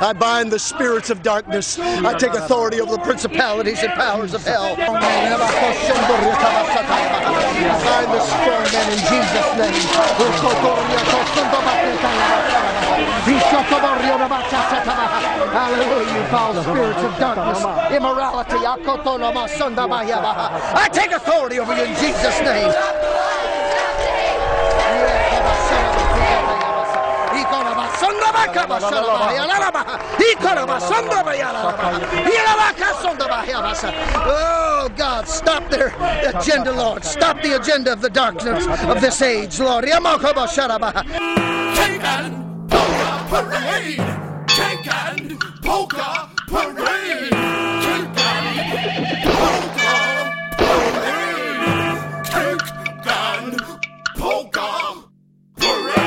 I 0.00 0.12
bind 0.12 0.50
the 0.50 0.58
spirits 0.58 1.10
of 1.10 1.22
darkness. 1.22 1.78
I 1.78 2.14
take 2.18 2.32
authority 2.32 2.80
over 2.80 2.92
the 2.92 3.02
principalities 3.02 3.82
and 3.82 3.92
powers 3.92 4.34
of 4.34 4.44
hell. 4.44 4.76
I 4.78 4.86
bind 7.84 8.12
the 8.12 8.20
strong 8.20 8.64
men 8.72 8.92
in 8.92 8.98
Jesus' 9.10 9.50
name. 9.56 9.76
Hallelujah, 15.52 16.14
you 16.14 16.24
foul 16.30 16.54
spirits 16.62 17.02
of 17.02 17.18
darkness, 17.18 17.60
immorality. 17.94 18.56
I 20.74 20.88
take 20.92 21.12
authority 21.12 21.58
over 21.60 21.74
you 21.76 21.84
in 21.84 21.94
Jesus' 21.96 22.40
name. 22.40 22.72
Oh 34.26 34.88
God, 34.96 35.28
stop 35.28 35.68
their 35.70 35.92
agenda, 36.34 36.72
Lord. 36.72 37.04
Stop 37.04 37.42
the 37.42 37.56
agenda 37.56 37.92
of 37.92 38.00
the 38.00 38.10
darkness 38.10 38.66
of 38.66 39.00
this 39.00 39.20
age, 39.22 39.60
Lord. 39.60 39.84
Polka 42.70 43.26
Parade! 43.28 43.96
Cake 44.48 44.86
and 44.94 45.40
Polka 45.62 46.30
Parade! 46.46 47.30
Cake 47.82 48.18
and 48.18 48.56
Polka 49.26 49.92
Parade! 50.58 52.24
Cake 52.30 53.06
and 53.06 53.60
Polka 54.16 54.68
Parade! 55.56 56.00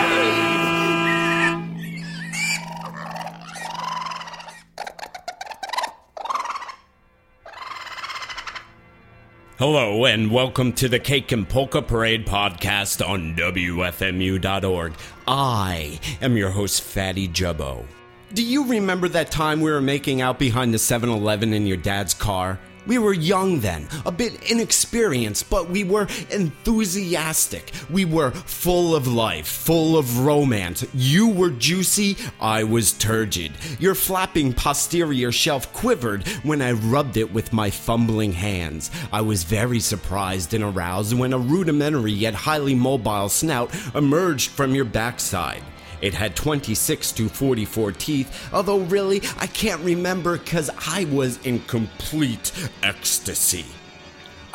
Hello, 9.60 10.06
and 10.06 10.32
welcome 10.32 10.74
to 10.74 10.90
the 10.90 11.00
Cake 11.00 11.32
and 11.32 11.48
Polka 11.48 11.82
Parade 11.82 12.26
podcast 12.26 13.08
on 13.08 13.36
WFMU.org. 13.36 14.94
I 15.28 16.00
am 16.22 16.36
your 16.36 16.50
host, 16.50 16.82
Fatty 16.82 17.28
Jubbo. 17.28 17.86
Do 18.34 18.44
you 18.44 18.66
remember 18.68 19.08
that 19.10 19.32
time 19.32 19.62
we 19.62 19.72
were 19.72 19.82
making 19.82 20.22
out 20.22 20.40
behind 20.40 20.74
the 20.74 20.80
7 20.80 21.10
Eleven 21.10 21.54
in 21.54 21.66
your 21.66 21.78
dad's 21.78 22.14
car? 22.14 22.60
We 22.86 22.98
were 22.98 23.14
young 23.14 23.62
then, 23.62 23.88
a 24.06 24.12
bit 24.12 24.52
inexperienced, 24.52 25.50
but 25.50 25.70
we 25.70 25.84
were 25.84 26.08
enthusiastic. 26.30 27.72
We 27.90 28.06
were 28.06 28.32
full 28.32 28.96
of 28.96 29.08
life, 29.08 29.48
full 29.48 29.98
of 29.98 30.20
romance. 30.20 30.86
You 30.94 31.30
were 31.30 31.50
juicy, 31.50 32.18
I 32.42 32.64
was 32.64 32.94
turgid. 32.94 33.54
Your 33.80 33.96
flapping 33.96 34.54
posterior 34.54 35.32
shelf 35.32 35.72
quivered 35.74 36.28
when 36.44 36.62
I 36.62 36.74
rubbed 36.74 37.18
it 37.18 37.34
with 37.34 37.54
my 37.54 37.70
fumbling 37.70 38.34
hands. 38.34 38.92
I 39.12 39.22
was 39.22 39.44
very 39.44 39.80
surprised 39.80 40.54
and 40.54 40.64
aroused 40.64 41.18
when 41.18 41.34
a 41.34 41.38
rudimentary 41.38 42.12
yet 42.12 42.34
highly 42.34 42.76
mobile 42.76 43.30
snout 43.30 43.74
emerged 43.96 44.52
from 44.52 44.76
your 44.76 44.86
backside. 44.86 45.64
It 46.04 46.14
had 46.14 46.36
26 46.36 47.14
to 47.14 47.30
44 47.30 47.94
teeth, 47.94 48.50
although 48.52 48.80
really, 48.80 49.22
I 49.38 49.48
can't 49.48 49.80
remember 49.80 50.38
because 50.38 50.70
I 50.86 51.06
was 51.06 51.38
in 51.46 51.62
complete 51.62 52.52
ecstasy. 52.84 53.66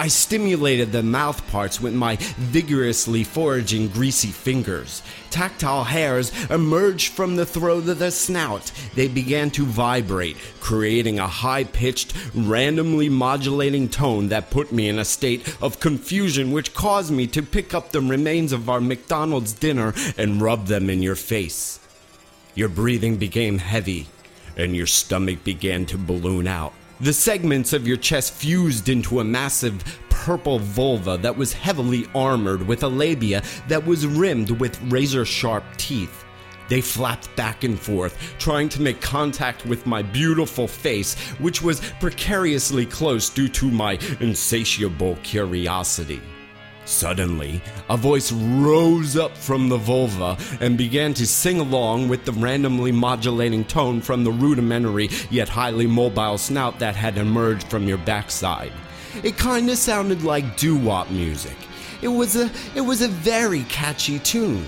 I 0.00 0.06
stimulated 0.06 0.92
the 0.92 1.02
mouth 1.02 1.44
parts 1.50 1.80
with 1.80 1.92
my 1.92 2.16
vigorously 2.36 3.24
foraging 3.24 3.88
greasy 3.88 4.28
fingers. 4.28 5.02
Tactile 5.30 5.82
hairs 5.82 6.30
emerged 6.50 7.12
from 7.12 7.34
the 7.34 7.44
throat 7.44 7.88
of 7.88 7.98
the 7.98 8.12
snout. 8.12 8.70
They 8.94 9.09
began 9.09 9.50
to 9.50 9.66
vibrate, 9.66 10.36
creating 10.60 11.19
a 11.19 11.26
high 11.26 11.64
pitched, 11.64 12.14
randomly 12.32 13.09
modulating 13.09 13.88
tone 13.88 14.28
that 14.28 14.50
put 14.50 14.70
me 14.70 14.88
in 14.88 15.00
a 15.00 15.04
state 15.04 15.56
of 15.60 15.81
confusion, 15.81 16.53
which 16.53 16.75
caused 16.75 17.10
me 17.10 17.26
to 17.26 17.42
pick 17.42 17.75
up 17.75 17.91
the 17.91 18.00
remains 18.00 18.53
of 18.53 18.70
our 18.70 18.80
McDonald's 18.80 19.53
dinner 19.53 19.94
and 20.16 20.41
rub 20.41 20.66
them 20.66 20.88
in 20.88 21.03
your 21.03 21.16
face. 21.16 21.80
Your 22.54 22.69
breathing 22.69 23.16
became 23.16 23.59
heavy, 23.59 24.06
and 24.56 24.76
your 24.76 24.86
stomach 24.86 25.42
began 25.42 25.86
to 25.86 25.98
balloon 25.98 26.47
out. 26.47 26.72
The 27.00 27.12
segments 27.12 27.72
of 27.72 27.86
your 27.86 27.97
chest 27.97 28.32
fused 28.32 28.88
into 28.88 29.20
a 29.20 29.25
massive 29.25 29.84
purple 30.09 30.59
vulva 30.59 31.16
that 31.19 31.36
was 31.36 31.53
heavily 31.53 32.09
armored 32.12 32.66
with 32.66 32.82
a 32.82 32.88
labia 32.88 33.41
that 33.69 33.86
was 33.86 34.04
rimmed 34.04 34.50
with 34.50 34.82
razor 34.91 35.25
sharp 35.25 35.62
teeth. 35.76 36.25
They 36.69 36.81
flapped 36.81 37.34
back 37.36 37.62
and 37.62 37.78
forth, 37.78 38.34
trying 38.41 38.69
to 38.70 38.82
make 38.82 39.00
contact 39.00 39.64
with 39.64 39.86
my 39.86 40.03
beautiful 40.03 40.66
face, 40.66 41.14
which 41.38 41.62
was 41.62 41.81
precariously 42.00 42.84
close 42.84 43.30
due 43.30 43.48
to 43.48 43.70
my 43.70 43.97
insatiable 44.19 45.16
curiosity. 45.22 46.20
Suddenly, 46.88 47.60
a 47.91 47.99
voice 47.99 48.32
rose 48.32 49.15
up 49.15 49.37
from 49.37 49.69
the 49.69 49.76
vulva 49.76 50.38
and 50.59 50.78
began 50.78 51.12
to 51.15 51.26
sing 51.26 51.60
along 51.60 52.09
with 52.09 52.25
the 52.25 52.32
randomly 52.32 52.93
modulating 52.93 53.66
tone 53.66 54.00
from 54.00 54.25
the 54.25 54.31
rudimentary 54.31 55.10
yet 55.28 55.50
highly 55.50 55.87
mobile 55.87 56.38
snout 56.38 56.78
that 56.78 56.97
had 56.97 57.19
emerged 57.19 57.69
from 57.69 57.87
your 57.87 57.98
backside. 57.98 58.72
It 59.22 59.37
kinda 59.37 59.77
sounded 59.77 60.25
like 60.25 60.56
doo-wop 60.56 61.10
music. 61.10 61.56
It 62.00 62.09
was 62.09 62.37
a 62.37 62.50
it 62.75 62.81
was 62.81 63.03
a 63.03 63.09
very 63.09 63.65
catchy 63.65 64.19
tune. 64.19 64.66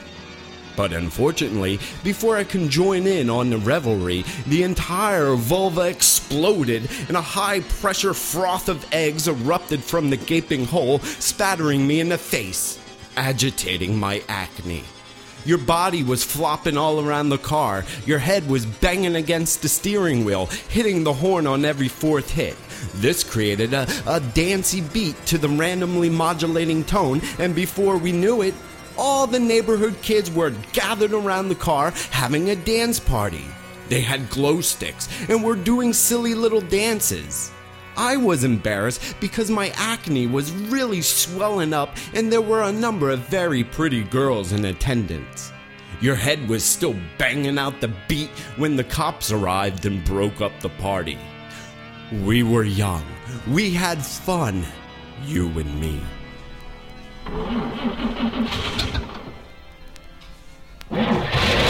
But 0.81 0.95
unfortunately, 0.95 1.79
before 2.03 2.39
I 2.39 2.45
can 2.45 2.71
join 2.71 3.07
in 3.07 3.29
on 3.29 3.51
the 3.51 3.59
revelry, 3.59 4.25
the 4.47 4.63
entire 4.63 5.35
vulva 5.35 5.83
exploded 5.83 6.89
and 7.07 7.19
a 7.19 7.21
high 7.21 7.61
pressure 7.61 8.15
froth 8.15 8.71
of 8.71 8.87
eggs 8.91 9.29
erupted 9.29 9.85
from 9.85 10.09
the 10.09 10.17
gaping 10.17 10.65
hole, 10.65 11.01
spattering 11.01 11.87
me 11.87 12.01
in 12.01 12.09
the 12.09 12.17
face, 12.17 12.79
agitating 13.19 13.99
my 13.99 14.23
acne. 14.27 14.85
Your 15.45 15.59
body 15.59 16.03
was 16.03 16.25
flopping 16.25 16.79
all 16.79 17.07
around 17.07 17.29
the 17.29 17.37
car. 17.37 17.85
Your 18.07 18.19
head 18.19 18.49
was 18.49 18.65
banging 18.65 19.17
against 19.17 19.61
the 19.61 19.69
steering 19.69 20.25
wheel, 20.25 20.47
hitting 20.71 21.05
the 21.05 21.13
horn 21.13 21.47
on 21.47 21.67
every 21.67 21.89
fourth 21.89 22.31
hit. 22.31 22.57
This 22.95 23.23
created 23.23 23.75
a, 23.75 23.87
a 24.07 24.21
dancey 24.21 24.81
beat 24.81 25.27
to 25.27 25.37
the 25.37 25.49
randomly 25.51 26.09
modulating 26.09 26.85
tone, 26.85 27.21
and 27.39 27.55
before 27.55 27.99
we 27.99 28.13
knew 28.13 28.41
it, 28.41 28.55
all 29.01 29.27
the 29.27 29.41
neighborhood 29.41 29.97
kids 30.03 30.31
were 30.31 30.51
gathered 30.73 31.15
around 31.15 31.49
the 31.49 31.55
car 31.55 31.93
having 32.11 32.51
a 32.51 32.57
dance 32.57 33.01
party. 33.01 33.45
They 33.89 34.03
had 34.03 34.31
glow 34.31 34.61
sticks 34.61 35.09
and 35.29 35.43
were 35.43 35.57
doing 35.57 35.93
silly 35.93 36.35
little 36.35 36.61
dances. 36.61 37.51
I 37.97 38.17
was 38.17 38.45
embarrassed 38.45 39.17
because 39.19 39.51
my 39.51 39.73
acne 39.77 40.27
was 40.27 40.53
really 40.53 41.03
swelling 41.03 41.73
up 41.73 41.97
and 42.15 42.31
there 42.31 42.43
were 42.43 42.63
a 42.63 42.73
number 42.73 43.11
of 43.11 43.21
very 43.21 43.65
pretty 43.65 44.05
girls 44.05 44.53
in 44.53 44.65
attendance. 44.67 45.51
Your 46.01 46.15
head 46.15 46.49
was 46.49 46.63
still 46.63 46.95
banging 47.19 47.59
out 47.59 47.81
the 47.81 47.93
beat 48.07 48.31
when 48.57 48.77
the 48.77 48.85
cops 48.85 49.33
arrived 49.33 49.87
and 49.87 50.05
broke 50.05 50.41
up 50.41 50.53
the 50.61 50.69
party. 50.69 51.19
We 52.25 52.43
were 52.43 52.65
young. 52.65 53.05
We 53.49 53.71
had 53.71 54.05
fun. 54.05 54.65
You 55.25 55.47
and 55.59 55.81
me. 55.81 56.01
you 60.91 61.70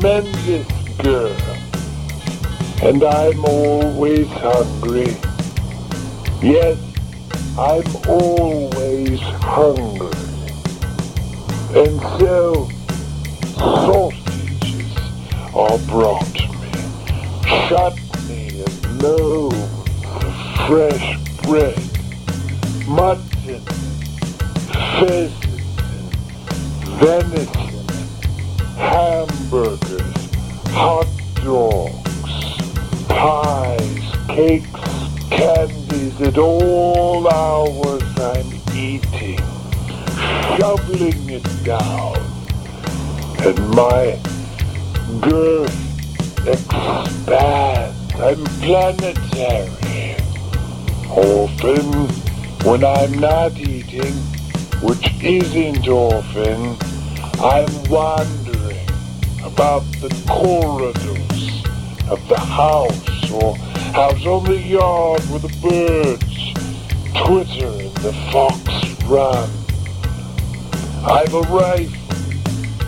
tremendous 0.00 0.66
girl, 0.98 1.36
and 2.82 3.02
I'm 3.02 3.44
always 3.44 4.28
hungry. 4.28 5.16
Yes, 6.40 6.78
I'm 7.58 7.96
always 8.08 9.18
hungry. 9.20 10.12
And 11.74 12.00
so, 12.20 12.68
sausages 13.56 14.96
are 15.52 15.78
brought 15.88 16.32
me, 16.32 16.70
chutney 17.68 18.62
and 18.62 19.02
loaves 19.02 19.56
fresh 20.68 21.18
bread, 21.42 21.76
mutton, 22.86 23.64
pheasant, 25.00 25.60
venison 27.00 27.67
hamburgers, 28.78 30.14
hot 30.70 31.08
dogs, 31.34 32.62
pies, 33.08 34.04
cakes, 34.28 34.88
candies 35.30 36.20
at 36.20 36.38
all 36.38 37.28
hours 37.28 38.02
I'm 38.18 38.46
eating, 38.74 39.38
shoveling 40.56 41.28
it 41.28 41.64
down, 41.64 42.16
and 43.44 43.58
my 43.70 44.18
girth 45.20 46.46
expands. 46.46 47.98
I'm 48.14 48.44
planetary. 48.60 50.16
Often, 51.08 52.08
when 52.64 52.84
I'm 52.84 53.12
not 53.18 53.56
eating, 53.56 54.14
which 54.82 55.22
isn't 55.22 55.86
often, 55.86 56.76
I'm 57.40 57.68
wandering 57.88 58.37
about 59.44 59.82
the 60.00 60.08
corridors 60.28 61.64
of 62.10 62.28
the 62.28 62.38
house 62.38 63.30
or 63.30 63.56
house 63.92 64.26
on 64.26 64.44
the 64.44 64.58
yard 64.58 65.20
where 65.30 65.40
the 65.40 65.54
birds 65.62 66.38
twitter 67.24 67.66
and 67.66 67.94
the 67.98 68.12
fox 68.32 68.58
run. 69.04 69.48
I've 71.04 71.34
a 71.34 71.40
rifle 71.42 72.08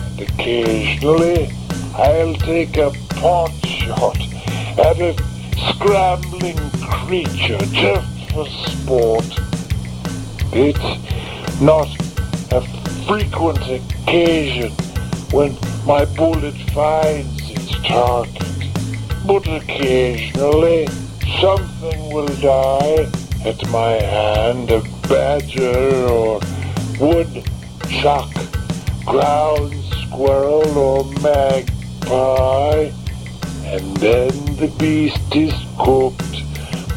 and 0.09 0.21
occasionally 0.21 1.51
I'll 1.95 2.35
take 2.35 2.77
a 2.77 2.91
pot 3.15 3.51
shot 3.65 4.19
at 4.79 4.99
a 4.99 5.15
scrambling 5.69 6.57
creature 6.81 7.59
just 7.71 8.31
for 8.31 8.45
sport. 8.47 9.39
It's 10.53 11.61
not 11.61 11.87
a 12.51 12.61
frequent 13.05 13.59
occasion 13.69 14.71
when 15.31 15.57
my 15.85 16.03
bullet 16.03 16.55
finds 16.73 17.49
its 17.49 17.71
target. 17.87 18.43
But 19.25 19.47
occasionally 19.47 20.87
something 21.39 22.13
will 22.13 22.27
die 22.27 23.09
at 23.45 23.67
my 23.69 23.93
hand, 23.93 24.71
a 24.71 24.81
badger 25.07 26.07
or 26.09 26.41
woodchuck, 26.99 28.29
ground 29.05 29.73
squirrel 30.03 30.77
or 30.77 31.05
magpie, 31.21 32.91
and 33.63 33.97
then 33.97 34.31
the 34.57 34.73
beast 34.77 35.35
is 35.35 35.53
cooked, 35.79 36.43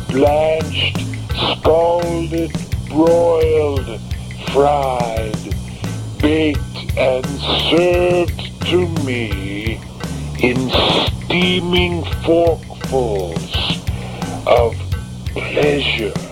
blanched, 0.08 0.98
scalded, 1.52 2.52
broiled, 2.88 4.00
fried, 4.50 5.54
baked 6.18 6.73
and 6.96 7.26
served 7.70 8.66
to 8.66 8.88
me 9.04 9.80
in 10.40 10.56
steaming 11.24 12.02
forkfuls 12.22 13.52
of 14.46 14.74
pleasure. 15.34 16.23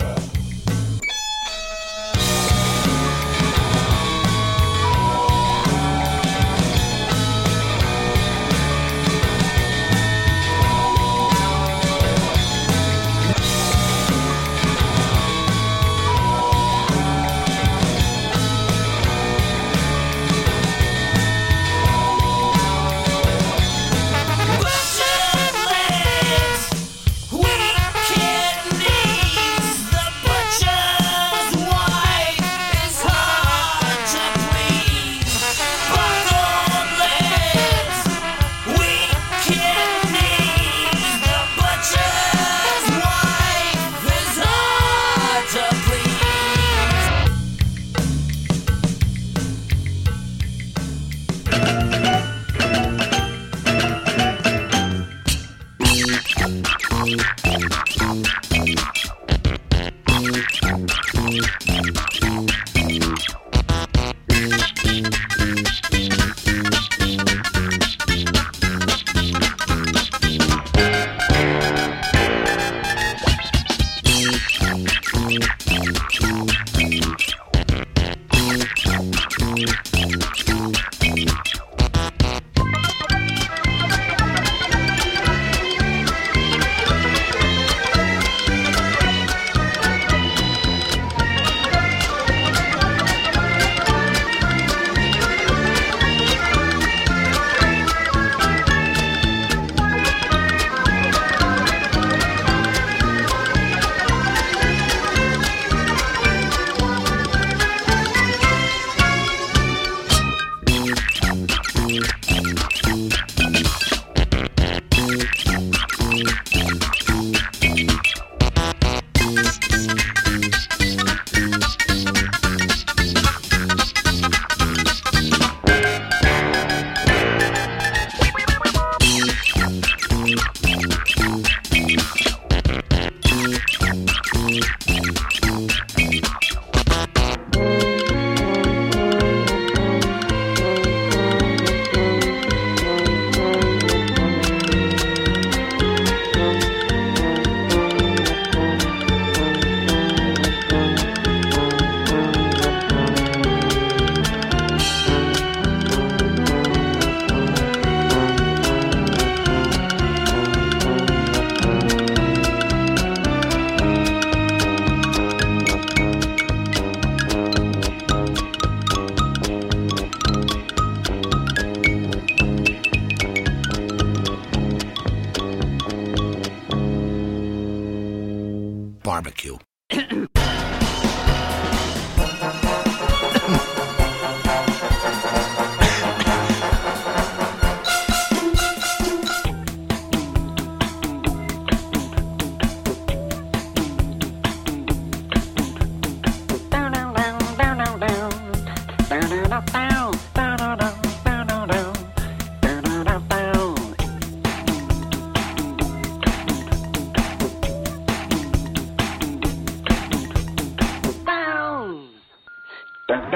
Hello. 213.12 213.28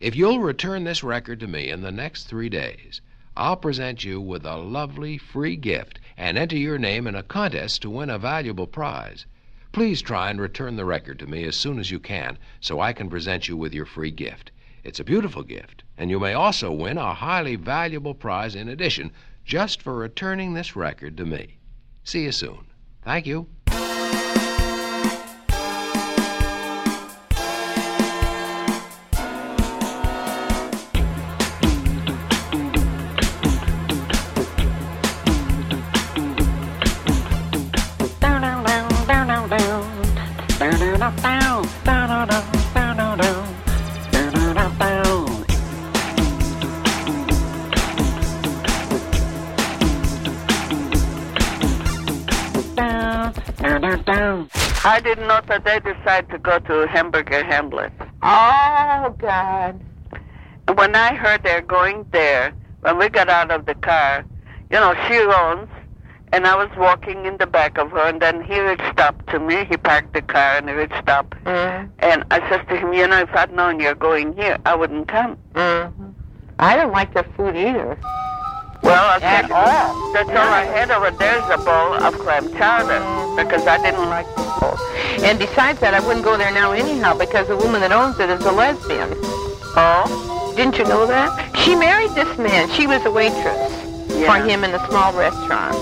If 0.00 0.16
you'll 0.16 0.40
return 0.40 0.84
this 0.84 1.04
record 1.04 1.40
to 1.40 1.46
me 1.46 1.68
in 1.68 1.82
the 1.82 1.92
next 1.92 2.24
three 2.24 2.48
days, 2.48 3.02
I'll 3.36 3.56
present 3.56 4.04
you 4.04 4.22
with 4.22 4.46
a 4.46 4.56
lovely 4.56 5.18
free 5.18 5.56
gift 5.56 6.00
and 6.16 6.38
enter 6.38 6.56
your 6.56 6.78
name 6.78 7.06
in 7.06 7.14
a 7.14 7.22
contest 7.22 7.82
to 7.82 7.90
win 7.90 8.08
a 8.08 8.18
valuable 8.18 8.66
prize. 8.66 9.26
Please 9.72 10.02
try 10.02 10.30
and 10.30 10.40
return 10.40 10.74
the 10.74 10.84
record 10.84 11.18
to 11.20 11.26
me 11.26 11.44
as 11.44 11.54
soon 11.54 11.78
as 11.78 11.90
you 11.90 12.00
can 12.00 12.38
so 12.60 12.80
I 12.80 12.92
can 12.92 13.08
present 13.08 13.46
you 13.46 13.56
with 13.56 13.72
your 13.72 13.86
free 13.86 14.10
gift. 14.10 14.50
It's 14.82 14.98
a 14.98 15.04
beautiful 15.04 15.42
gift, 15.42 15.84
and 15.96 16.10
you 16.10 16.18
may 16.18 16.32
also 16.32 16.72
win 16.72 16.98
a 16.98 17.14
highly 17.14 17.54
valuable 17.54 18.14
prize 18.14 18.54
in 18.56 18.68
addition 18.68 19.12
just 19.44 19.80
for 19.80 19.94
returning 19.94 20.54
this 20.54 20.74
record 20.74 21.16
to 21.18 21.24
me. 21.24 21.58
See 22.02 22.24
you 22.24 22.32
soon. 22.32 22.66
Thank 23.02 23.26
you. 23.26 23.46
I 55.50 55.58
didn't 55.58 55.74
know 55.74 55.80
that 55.80 55.84
they 55.84 55.92
decide 55.92 56.30
to 56.30 56.38
go 56.38 56.58
to 56.60 56.86
Hamburger 56.86 57.44
Hamlet. 57.44 57.92
Oh, 58.22 59.14
God. 59.18 59.80
And 60.68 60.78
when 60.78 60.94
I 60.94 61.14
heard 61.14 61.42
they're 61.42 61.60
going 61.60 62.06
there, 62.12 62.52
when 62.82 62.98
we 62.98 63.08
got 63.08 63.28
out 63.28 63.50
of 63.50 63.66
the 63.66 63.74
car, 63.74 64.24
you 64.70 64.78
know, 64.78 64.94
she 65.08 65.18
owns, 65.18 65.68
and 66.32 66.46
I 66.46 66.54
was 66.54 66.70
walking 66.76 67.26
in 67.26 67.36
the 67.38 67.46
back 67.46 67.78
of 67.78 67.90
her, 67.90 68.06
and 68.06 68.22
then 68.22 68.42
he 68.42 68.60
would 68.60 68.80
stop 68.92 69.26
to 69.30 69.40
me. 69.40 69.64
He 69.64 69.76
parked 69.76 70.12
the 70.12 70.22
car, 70.22 70.58
and 70.58 70.68
he 70.68 70.74
would 70.74 70.92
stop. 71.02 71.34
Mm-hmm. 71.44 71.90
And 71.98 72.24
I 72.30 72.48
said 72.48 72.68
to 72.68 72.76
him, 72.76 72.92
you 72.92 73.08
know, 73.08 73.18
if 73.18 73.34
I'd 73.34 73.52
known 73.52 73.80
you're 73.80 73.96
going 73.96 74.34
here, 74.34 74.58
I 74.64 74.76
wouldn't 74.76 75.08
come. 75.08 75.36
Mm-hmm. 75.54 76.10
I 76.60 76.76
don't 76.76 76.92
like 76.92 77.12
their 77.14 77.26
food 77.36 77.56
either. 77.56 77.98
Well, 78.90 79.20
At 79.22 79.50
all. 79.50 80.12
that's 80.12 80.28
all 80.30 80.36
I 80.36 80.64
had 80.64 80.90
over 80.90 81.10
there's 81.12 81.44
a 81.50 81.58
bowl 81.58 81.94
of 81.94 82.18
clam 82.18 82.50
chowder, 82.54 82.98
because 83.36 83.66
I 83.66 83.78
didn't 83.82 84.08
like 84.10 84.26
people. 84.34 84.76
And 85.22 85.38
besides 85.38 85.78
that, 85.80 85.94
I 85.94 86.00
wouldn't 86.00 86.24
go 86.24 86.36
there 86.36 86.50
now 86.52 86.72
anyhow 86.72 87.16
because 87.16 87.46
the 87.48 87.56
woman 87.56 87.80
that 87.82 87.92
owns 87.92 88.18
it 88.18 88.28
is 88.30 88.44
a 88.44 88.52
lesbian. 88.52 89.10
Oh? 89.76 90.52
Didn't 90.56 90.76
you 90.78 90.84
know 90.84 91.06
that? 91.06 91.56
She 91.58 91.74
married 91.76 92.10
this 92.12 92.36
man. 92.38 92.68
She 92.70 92.86
was 92.86 93.04
a 93.04 93.10
waitress 93.10 93.70
Yeah. 94.08 94.26
for 94.26 94.44
him 94.44 94.64
in 94.64 94.74
a 94.74 94.82
small 94.88 95.12
restaurant. 95.12 95.76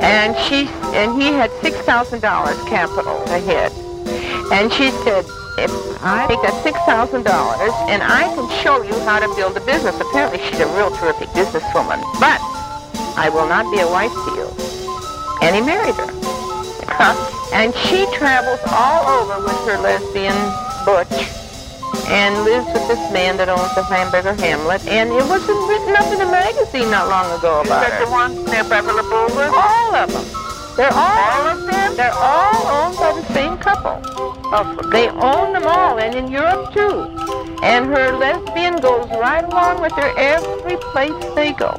And 0.00 0.36
she 0.46 0.68
and 0.94 1.20
he 1.20 1.28
had 1.32 1.50
six 1.60 1.76
thousand 1.78 2.20
dollars 2.20 2.56
capital 2.64 3.20
ahead. 3.24 3.72
And 4.52 4.72
she 4.72 4.90
said, 5.02 5.24
I 6.00 6.26
take 6.28 6.42
that 6.42 6.62
six 6.62 6.78
thousand 6.86 7.24
dollars 7.24 7.72
and 7.90 8.02
I 8.02 8.30
can 8.34 8.46
show 8.62 8.82
you 8.82 8.94
how 9.02 9.18
to 9.18 9.26
build 9.34 9.56
a 9.56 9.64
business. 9.66 9.98
Apparently 9.98 10.38
she's 10.46 10.60
a 10.60 10.68
real 10.76 10.90
terrific 10.94 11.28
businesswoman. 11.34 11.98
But 12.20 12.38
I 13.18 13.30
will 13.32 13.48
not 13.48 13.66
be 13.72 13.80
a 13.80 13.88
wife 13.88 14.12
to 14.12 14.30
you. 14.38 14.46
And 15.42 15.56
he 15.56 15.62
married 15.62 15.94
her. 15.96 16.10
and 17.52 17.74
she 17.74 18.06
travels 18.14 18.60
all 18.70 19.02
over 19.06 19.42
with 19.42 19.58
her 19.66 19.78
lesbian 19.82 20.36
butch 20.86 21.10
and 22.08 22.44
lives 22.44 22.66
with 22.72 22.86
this 22.88 23.02
man 23.12 23.36
that 23.36 23.48
owns 23.48 23.74
the 23.74 23.82
hamburger 23.82 24.34
hamlet. 24.34 24.86
And 24.86 25.10
it 25.10 25.26
wasn't 25.26 25.58
written 25.68 25.96
up 25.96 26.06
in 26.12 26.20
a 26.20 26.30
magazine 26.30 26.90
not 26.90 27.08
long 27.08 27.26
ago 27.38 27.60
about 27.60 27.82
Is 27.82 27.90
that 27.90 27.98
her. 27.98 28.06
the 28.06 28.10
one 28.10 28.32
near 28.46 28.64
Beverly 28.64 29.02
Boulevard? 29.02 29.52
All 29.52 29.94
of 29.94 30.12
them. 30.12 30.37
They're 30.78 30.92
all, 30.92 31.18
All 31.18 31.48
of 31.48 31.66
them? 31.66 31.96
They're 31.96 32.12
all 32.14 32.66
owned 32.68 32.96
by 32.98 33.20
the 33.20 33.34
same 33.34 33.58
couple. 33.58 33.98
They 34.92 35.08
own 35.08 35.52
them 35.52 35.66
all, 35.66 35.98
and 35.98 36.14
in 36.14 36.30
Europe 36.30 36.72
too. 36.72 37.10
And 37.64 37.86
her 37.86 38.16
lesbian 38.16 38.76
goes 38.76 39.08
right 39.10 39.44
along 39.44 39.82
with 39.82 39.90
her 39.94 40.16
every 40.16 40.76
place 40.76 41.34
they 41.34 41.52
go. 41.52 41.76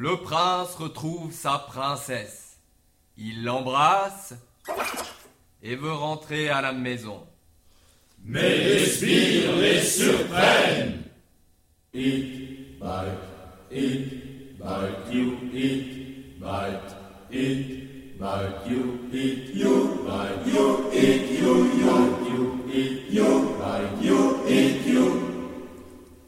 Le 0.00 0.16
prince 0.16 0.76
retrouve 0.76 1.30
sa 1.30 1.58
princesse. 1.58 2.56
Il 3.18 3.44
l'embrasse 3.44 4.32
et 5.62 5.76
veut 5.76 5.92
rentrer 5.92 6.48
à 6.48 6.62
la 6.62 6.72
maison. 6.72 7.26
Mais 8.24 8.56
les 8.56 8.86
sbires 8.86 9.56
les 9.56 9.82
surprennent. 9.82 11.02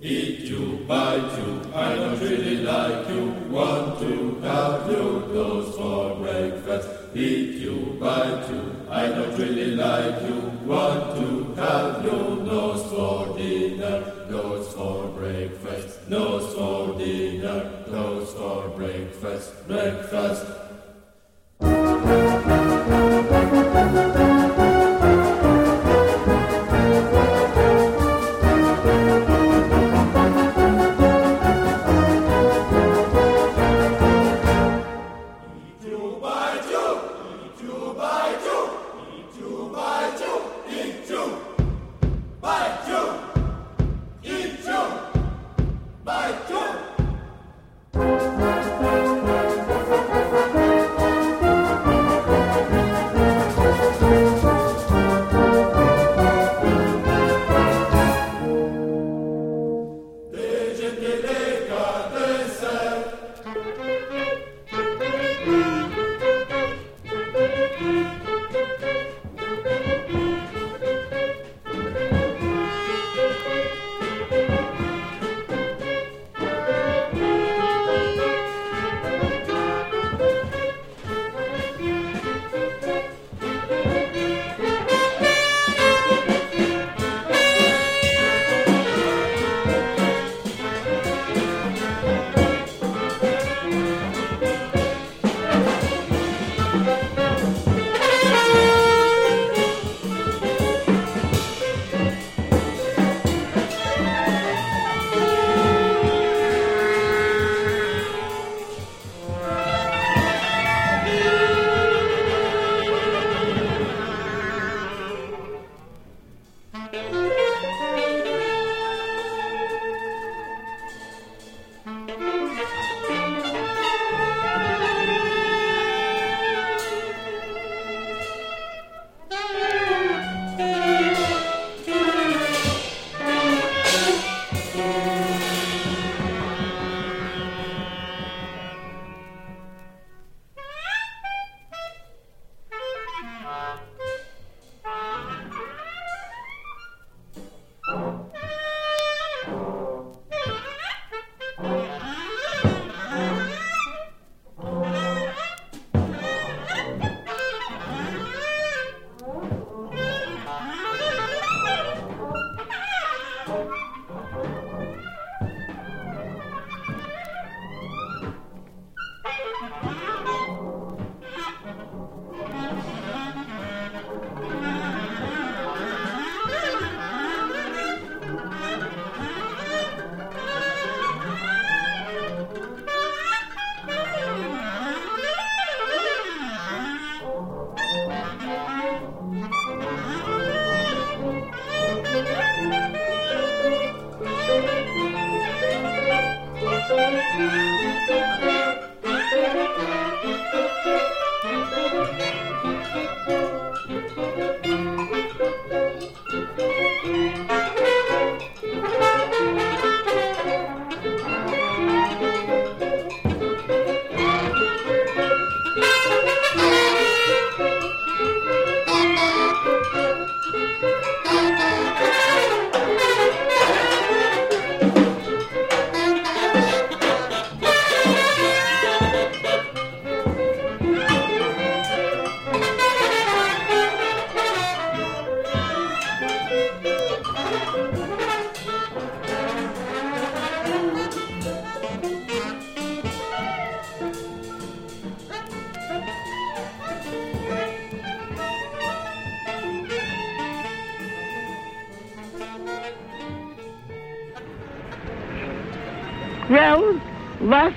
Eat 0.05 0.41
you, 0.41 0.85
bite 0.89 1.39
you, 1.39 1.63
I 1.73 1.95
don't 1.95 2.19
really 2.19 2.57
like 2.57 3.09
you, 3.09 3.27
want 3.49 4.01
to 4.01 4.41
have 4.41 4.91
you, 4.91 5.29
those 5.33 5.77
for 5.77 6.17
breakfast. 6.17 6.89
Eat 7.15 7.55
you, 7.61 7.97
bite 8.01 8.49
you, 8.51 8.75
I 8.91 9.07
don't 9.07 9.39
really 9.39 9.77
like 9.77 10.21
you, 10.23 10.41
want 10.67 11.15
to 11.15 11.55
have 11.55 12.05
you, 12.05 12.43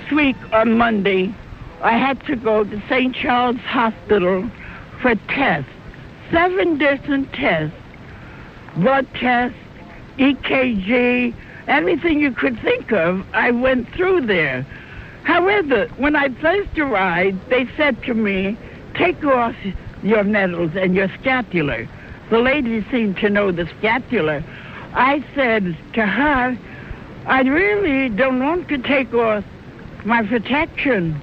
last 0.05 0.15
week 0.15 0.35
on 0.53 0.77
Monday, 0.77 1.33
I 1.81 1.97
had 1.97 2.23
to 2.27 2.35
go 2.35 2.63
to 2.63 2.81
St. 2.87 3.15
Charles 3.15 3.57
Hospital 3.57 4.47
for 5.01 5.15
tests. 5.15 5.71
Seven 6.31 6.77
different 6.77 7.33
tests. 7.33 7.75
Blood 8.77 9.07
tests, 9.15 9.57
EKG, 10.19 11.33
everything 11.67 12.19
you 12.19 12.31
could 12.31 12.59
think 12.61 12.91
of, 12.91 13.25
I 13.33 13.49
went 13.49 13.89
through 13.93 14.27
there. 14.27 14.61
However, 15.23 15.87
when 15.97 16.15
I 16.15 16.29
first 16.29 16.77
arrived, 16.77 17.39
they 17.49 17.67
said 17.75 18.01
to 18.03 18.13
me, 18.13 18.57
take 18.93 19.23
off 19.23 19.55
your 20.03 20.23
medals 20.23 20.71
and 20.75 20.93
your 20.93 21.09
scapular. 21.19 21.87
The 22.29 22.39
lady 22.39 22.85
seemed 22.91 23.17
to 23.17 23.29
know 23.29 23.51
the 23.51 23.67
scapular. 23.79 24.43
I 24.93 25.23
said 25.33 25.75
to 25.93 26.05
her, 26.05 26.57
I 27.25 27.41
really 27.41 28.09
don't 28.09 28.43
want 28.43 28.67
to 28.67 28.77
take 28.77 29.11
off 29.13 29.43
my 30.05 30.25
protection. 30.25 31.19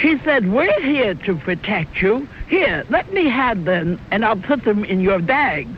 She 0.00 0.18
said, 0.24 0.52
we're 0.52 0.80
here 0.82 1.14
to 1.14 1.36
protect 1.36 2.02
you. 2.02 2.28
Here, 2.48 2.84
let 2.90 3.12
me 3.12 3.28
have 3.28 3.64
them, 3.64 4.00
and 4.10 4.24
I'll 4.24 4.36
put 4.36 4.64
them 4.64 4.84
in 4.84 5.00
your 5.00 5.20
bag. 5.20 5.68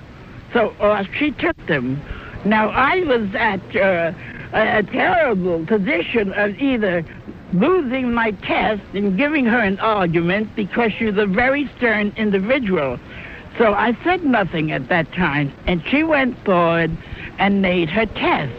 So 0.53 0.71
uh, 0.81 1.05
she 1.17 1.31
took 1.33 1.57
them. 1.67 2.03
Now, 2.45 2.69
I 2.71 3.01
was 3.05 3.35
at 3.35 3.77
uh, 3.77 4.13
a, 4.53 4.79
a 4.79 4.83
terrible 4.83 5.65
position 5.67 6.33
of 6.33 6.59
either 6.59 7.05
losing 7.53 8.13
my 8.13 8.33
test 8.33 8.83
and 8.93 9.17
giving 9.17 9.45
her 9.47 9.61
an 9.61 9.79
argument 9.81 10.55
because 10.57 10.93
she's 10.93 11.17
a 11.17 11.27
very 11.27 11.71
stern 11.77 12.13
individual. 12.17 12.99
So 13.57 13.73
I 13.73 13.97
said 14.05 14.25
nothing 14.25 14.73
at 14.73 14.89
that 14.89 15.13
time, 15.13 15.53
and 15.67 15.83
she 15.87 16.03
went 16.03 16.37
forward 16.45 16.91
and 17.39 17.63
made 17.63 17.89
her 17.89 18.07
test. 18.07 18.53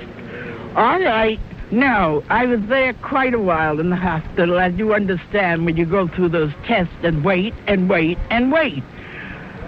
All 0.76 1.02
right. 1.02 1.40
No, 1.72 2.24
I 2.30 2.48
was 2.48 2.62
there 2.68 2.94
quite 2.94 3.36
a 3.36 3.40
while 3.40 3.80
in 3.80 3.92
the 3.92 3.96
hospital, 3.96 4.60
as 4.60 4.74
you 4.76 4.94
understand, 4.96 5.66
when 5.66 5.78
you 5.78 5.86
go 5.86 6.08
through 6.08 6.30
those 6.30 6.52
tests 6.66 6.96
and 7.04 7.24
wait 7.24 7.54
and 7.68 7.88
wait 7.88 8.18
and 8.32 8.52
wait. 8.52 8.84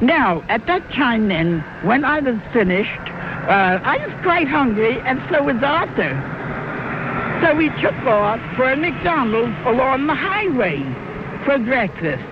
Now, 0.01 0.43
at 0.49 0.65
that 0.65 0.81
time 0.93 1.27
then, 1.27 1.59
when 1.83 2.03
I 2.03 2.19
was 2.19 2.37
finished, 2.51 2.89
uh, 2.89 3.79
I 3.83 3.97
was 3.97 4.11
quite 4.23 4.47
hungry, 4.47 4.99
and 5.01 5.21
so 5.29 5.43
was 5.43 5.61
Arthur. 5.61 6.17
So 7.43 7.55
we 7.55 7.69
took 7.81 7.93
off 8.07 8.39
for 8.55 8.71
a 8.71 8.75
McDonald's 8.75 9.55
along 9.67 10.07
the 10.07 10.15
highway 10.15 10.81
for 11.45 11.59
breakfast. 11.59 12.23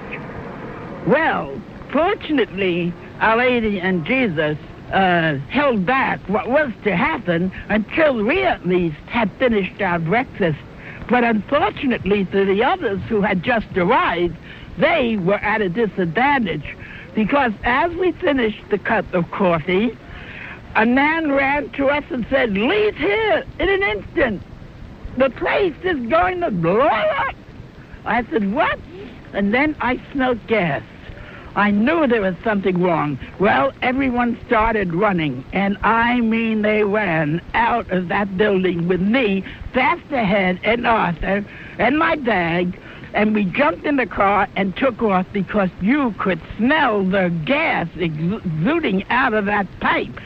Well, 1.06 1.62
fortunately, 1.92 2.92
Our 3.20 3.38
Lady 3.38 3.80
and 3.80 4.04
Jesus 4.04 4.58
uh, 4.92 5.38
held 5.50 5.86
back 5.86 6.20
what 6.28 6.50
was 6.50 6.72
to 6.84 6.96
happen 6.96 7.52
until 7.70 8.24
we 8.24 8.44
at 8.44 8.66
least 8.68 8.98
had 9.08 9.32
finished 9.34 9.82
our 9.82 10.00
breakfast. 10.00 10.60
But 11.10 11.24
unfortunately 11.24 12.26
for 12.26 12.46
the 12.46 12.64
others 12.64 13.02
who 13.08 13.22
had 13.22 13.44
just 13.44 13.68
arrived, 13.78 14.36
they 14.78 15.18
were 15.18 15.40
at 15.40 15.62
a 15.62 15.70
disadvantage 15.70 16.76
because 17.16 17.52
as 17.64 17.92
we 17.94 18.12
finished 18.14 18.64
the 18.70 18.78
cup 18.78 19.12
of 19.14 19.30
coffee, 19.32 19.98
a 20.76 20.86
man 20.86 21.32
ran 21.32 21.70
to 21.72 21.88
us 21.88 22.04
and 22.10 22.26
said, 22.30 22.54
Leave 22.54 22.96
here 22.96 23.44
in 23.60 23.70
an 23.70 23.84
instant. 23.84 24.42
The 25.18 25.30
place 25.32 25.76
is 25.84 26.00
going 26.08 26.42
to 26.42 26.52
blow 26.52 26.80
up. 26.82 27.36
I 28.06 28.24
said, 28.30 28.54
What? 28.54 28.80
And 29.34 29.54
then 29.54 29.76
I 29.82 30.02
smelled 30.12 30.46
gas. 30.48 30.84
I 31.60 31.72
knew 31.72 32.08
there 32.08 32.22
was 32.22 32.36
something 32.42 32.82
wrong. 32.82 33.20
Well, 33.38 33.74
everyone 33.82 34.40
started 34.48 34.94
running, 34.94 35.44
and 35.52 35.78
I 35.84 36.22
mean 36.22 36.62
they 36.62 36.86
ran 36.86 37.42
out 37.54 37.92
of 37.92 38.08
that 38.08 38.38
building 38.38 38.88
with 38.88 39.02
me 39.02 39.44
fast 39.74 40.10
ahead 40.10 40.62
and 40.64 40.88
Arthur 40.88 41.44
and 41.78 42.00
my 42.00 42.16
bag, 42.16 42.80
and 43.14 43.36
we 43.36 43.44
jumped 43.44 43.84
in 43.84 43.98
the 43.98 44.06
car 44.06 44.48
and 44.56 44.74
took 44.78 45.02
off 45.02 45.28
because 45.34 45.70
you 45.82 46.16
could 46.18 46.40
smell 46.56 47.04
the 47.04 47.28
gas 47.44 47.90
exuding 47.98 49.04
out 49.10 49.34
of 49.34 49.44
that 49.48 49.68
pipe. 49.82 50.18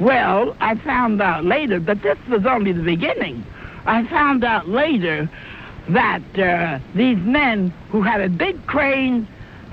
Well, 0.00 0.56
I 0.58 0.76
found 0.76 1.20
out 1.20 1.44
later, 1.44 1.80
but 1.80 2.00
this 2.00 2.16
was 2.30 2.46
only 2.46 2.72
the 2.72 2.82
beginning. 2.82 3.44
I 3.84 4.06
found 4.06 4.42
out 4.42 4.70
later 4.70 5.28
that 5.90 6.38
uh, 6.38 6.78
these 6.94 7.18
men 7.18 7.74
who 7.90 8.00
had 8.00 8.22
a 8.22 8.30
big 8.30 8.66
crane 8.66 9.28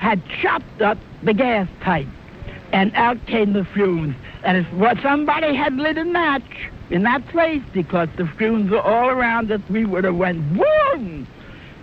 had 0.06 0.22
chopped 0.40 0.84
up 0.84 1.00
the 1.24 1.34
gas 1.34 1.68
pipe, 1.80 2.06
and 2.72 2.94
out 2.94 3.18
came 3.26 3.54
the 3.54 3.66
fumes. 3.66 4.16
And 4.44 4.56
if 4.56 5.02
somebody 5.02 5.56
had 5.56 5.74
lit 5.78 5.98
a 5.98 6.06
match 6.06 6.44
in 6.92 7.02
that 7.02 7.28
place, 7.30 7.64
because 7.74 8.08
the 8.16 8.28
fumes 8.38 8.70
were 8.70 8.82
all 8.82 9.10
around 9.10 9.52
us, 9.52 9.62
we 9.68 9.84
would 9.84 10.04
have 10.04 10.16
went 10.16 10.40
boom. 10.54 11.26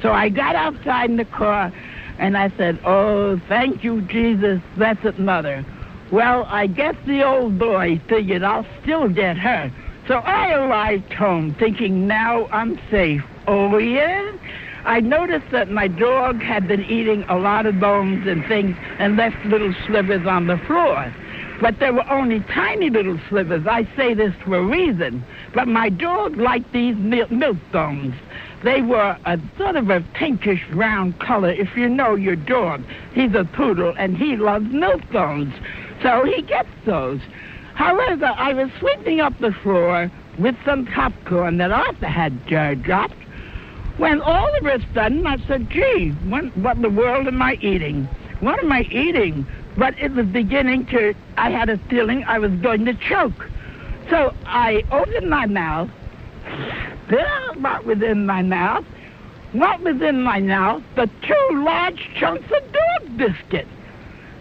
So 0.02 0.12
I 0.12 0.28
got 0.28 0.54
outside 0.54 1.10
in 1.10 1.16
the 1.16 1.24
car, 1.24 1.72
and 2.20 2.38
I 2.38 2.50
said, 2.56 2.78
"Oh, 2.84 3.40
thank 3.48 3.82
you, 3.82 4.02
Jesus, 4.02 4.60
blessed 4.76 5.18
Mother." 5.18 5.64
Well, 6.12 6.46
I 6.48 6.68
guess 6.68 6.94
the 7.04 7.24
old 7.24 7.58
boy 7.58 8.00
figured 8.06 8.44
I'll 8.44 8.66
still 8.82 9.08
get 9.08 9.36
her. 9.36 9.68
So 10.06 10.18
I 10.18 10.52
arrived 10.52 11.12
home 11.12 11.54
thinking 11.54 12.06
now 12.06 12.46
I'm 12.52 12.78
safe. 12.88 13.24
Oh, 13.48 13.78
yeah? 13.78 14.30
I 14.84 15.00
noticed 15.00 15.50
that 15.52 15.70
my 15.70 15.86
dog 15.86 16.42
had 16.42 16.66
been 16.66 16.82
eating 16.82 17.24
a 17.28 17.36
lot 17.36 17.66
of 17.66 17.78
bones 17.78 18.26
and 18.26 18.44
things 18.46 18.76
and 18.98 19.16
left 19.16 19.36
little 19.44 19.74
slivers 19.86 20.26
on 20.26 20.48
the 20.48 20.58
floor. 20.58 21.14
But 21.60 21.78
there 21.78 21.92
were 21.92 22.08
only 22.10 22.40
tiny 22.40 22.90
little 22.90 23.20
slivers. 23.28 23.64
I 23.66 23.86
say 23.96 24.14
this 24.14 24.34
for 24.44 24.56
a 24.56 24.62
reason. 24.62 25.24
But 25.54 25.68
my 25.68 25.88
dog 25.88 26.36
liked 26.36 26.72
these 26.72 26.96
milk, 26.96 27.30
milk 27.30 27.58
bones. 27.70 28.14
They 28.64 28.82
were 28.82 29.16
a 29.24 29.38
sort 29.56 29.76
of 29.76 29.88
a 29.88 30.00
pinkish 30.14 30.64
brown 30.72 31.12
color, 31.14 31.50
if 31.50 31.76
you 31.76 31.88
know 31.88 32.16
your 32.16 32.36
dog. 32.36 32.82
He's 33.12 33.34
a 33.34 33.44
poodle, 33.44 33.94
and 33.96 34.16
he 34.16 34.36
loves 34.36 34.72
milk 34.72 35.08
bones. 35.12 35.54
So 36.02 36.24
he 36.24 36.42
gets 36.42 36.68
those. 36.84 37.20
However, 37.74 38.32
I 38.36 38.52
was 38.52 38.70
sweeping 38.80 39.20
up 39.20 39.38
the 39.38 39.52
floor 39.52 40.10
with 40.38 40.56
some 40.64 40.86
popcorn 40.86 41.58
that 41.58 41.70
Arthur 41.70 42.06
had 42.06 42.52
uh, 42.52 42.74
dropped, 42.74 43.14
when 43.98 44.20
all 44.22 44.54
of 44.56 44.66
a 44.66 44.80
sudden 44.94 45.26
I 45.26 45.38
said, 45.46 45.70
gee, 45.70 46.10
what, 46.26 46.56
what 46.56 46.76
in 46.76 46.82
the 46.82 46.90
world 46.90 47.26
am 47.26 47.42
I 47.42 47.54
eating? 47.54 48.04
What 48.40 48.62
am 48.62 48.72
I 48.72 48.82
eating? 48.82 49.46
But 49.76 49.98
it 49.98 50.12
was 50.12 50.26
beginning 50.26 50.86
to, 50.86 51.14
I 51.36 51.50
had 51.50 51.68
a 51.68 51.78
feeling 51.88 52.24
I 52.24 52.38
was 52.38 52.52
going 52.52 52.84
to 52.86 52.94
choke. 52.94 53.48
So 54.10 54.34
I 54.44 54.82
opened 54.90 55.30
my 55.30 55.46
mouth, 55.46 55.90
what 57.58 57.84
within 57.86 58.26
my 58.26 58.42
mouth, 58.42 58.84
what 59.52 59.80
within 59.82 60.22
my 60.22 60.40
mouth, 60.40 60.82
the 60.96 61.08
two 61.22 61.48
large 61.52 62.10
chunks 62.18 62.50
of 62.50 62.72
dog 62.72 63.16
biscuit. 63.16 63.68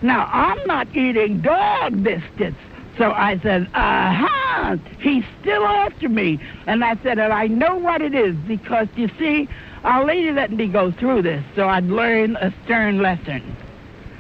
Now, 0.02 0.30
I'm 0.32 0.66
not 0.66 0.88
eating 0.96 1.42
dog 1.42 2.04
biscuits. 2.04 2.58
So 3.02 3.14
I 3.14 3.40
said, 3.42 3.68
aha, 3.74 4.78
he's 5.00 5.24
still 5.42 5.66
after 5.66 6.08
me. 6.08 6.40
And 6.68 6.84
I 6.86 6.96
said, 7.02 7.18
and 7.18 7.34
I 7.34 7.48
know 7.48 7.76
what 7.76 8.00
it 8.04 8.14
is 8.14 8.36
because, 8.48 8.88
you 8.96 9.10
see, 9.18 9.50
Our 9.84 10.06
Lady 10.06 10.32
let 10.32 10.52
me 10.52 10.68
go 10.68 10.92
through 10.92 11.24
this 11.24 11.44
so 11.56 11.68
I'd 11.68 11.86
learn 11.86 12.36
a 12.36 12.54
stern 12.64 13.02
lesson. 13.02 13.58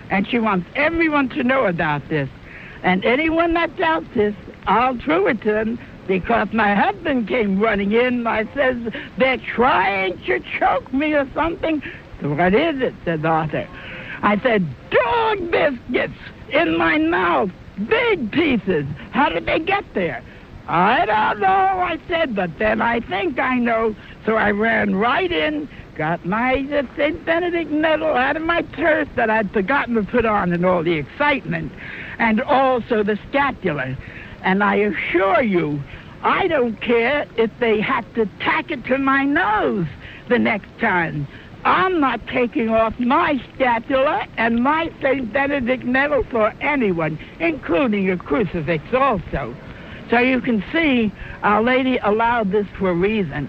And 0.09 0.27
she 0.27 0.39
wants 0.39 0.67
everyone 0.75 1.29
to 1.29 1.43
know 1.43 1.65
about 1.65 2.09
this. 2.09 2.27
And 2.81 3.05
anyone 3.05 3.53
that 3.53 3.77
doubts 3.77 4.07
this, 4.15 4.33
I'll 4.65 4.97
prove 4.97 5.27
it 5.27 5.43
to 5.43 5.51
them 5.51 5.79
because 6.07 6.51
my 6.51 6.73
husband 6.73 7.27
came 7.27 7.59
running 7.59 7.91
in. 7.91 8.25
I 8.25 8.51
says, 8.55 8.77
they're 9.19 9.37
trying 9.37 10.17
to 10.23 10.39
choke 10.57 10.91
me 10.91 11.13
or 11.13 11.29
something. 11.35 11.83
What 12.21 12.55
is 12.55 12.81
it? 12.81 12.95
said 13.05 13.23
Arthur. 13.23 13.67
I 14.23 14.39
said, 14.39 14.65
dog 14.89 15.51
biscuits 15.51 16.17
in 16.51 16.79
my 16.79 16.97
mouth. 16.97 17.51
Big 17.87 18.31
pieces. 18.31 18.85
How 19.11 19.29
did 19.29 19.45
they 19.45 19.59
get 19.59 19.85
there? 19.93 20.23
I 20.67 21.05
don't 21.05 21.39
know, 21.41 21.47
I 21.47 21.99
said, 22.07 22.35
but 22.35 22.57
then 22.59 22.81
I 22.81 22.99
think 23.01 23.39
I 23.39 23.57
know. 23.57 23.95
So 24.25 24.35
I 24.35 24.51
ran 24.51 24.95
right 24.95 25.31
in, 25.31 25.67
got 25.95 26.25
my 26.25 26.65
St. 26.95 27.25
Benedict 27.25 27.71
medal 27.71 28.15
out 28.15 28.37
of 28.37 28.43
my 28.43 28.61
purse 28.61 29.07
that 29.15 29.29
I'd 29.29 29.51
forgotten 29.51 29.95
to 29.95 30.03
put 30.03 30.25
on 30.25 30.53
in 30.53 30.63
all 30.63 30.83
the 30.83 30.93
excitement, 30.93 31.71
and 32.19 32.41
also 32.41 33.03
the 33.03 33.19
scapular. 33.29 33.97
And 34.43 34.63
I 34.63 34.75
assure 34.75 35.41
you, 35.41 35.81
I 36.23 36.47
don't 36.47 36.79
care 36.81 37.25
if 37.37 37.51
they 37.59 37.81
have 37.81 38.11
to 38.13 38.27
tack 38.39 38.71
it 38.71 38.85
to 38.85 38.97
my 38.97 39.25
nose 39.25 39.87
the 40.29 40.39
next 40.39 40.69
time. 40.79 41.27
I'm 41.63 41.99
not 41.99 42.25
taking 42.27 42.69
off 42.69 42.99
my 42.99 43.41
scapula 43.53 44.25
and 44.37 44.63
my 44.63 44.91
St. 45.01 45.31
Benedict 45.31 45.83
medal 45.83 46.23
for 46.23 46.53
anyone, 46.59 47.19
including 47.39 48.09
a 48.09 48.17
crucifix 48.17 48.83
also. 48.93 49.55
So 50.09 50.19
you 50.19 50.41
can 50.41 50.63
see 50.71 51.11
Our 51.43 51.61
Lady 51.61 51.97
allowed 51.97 52.51
this 52.51 52.65
for 52.77 52.89
a 52.89 52.95
reason. 52.95 53.47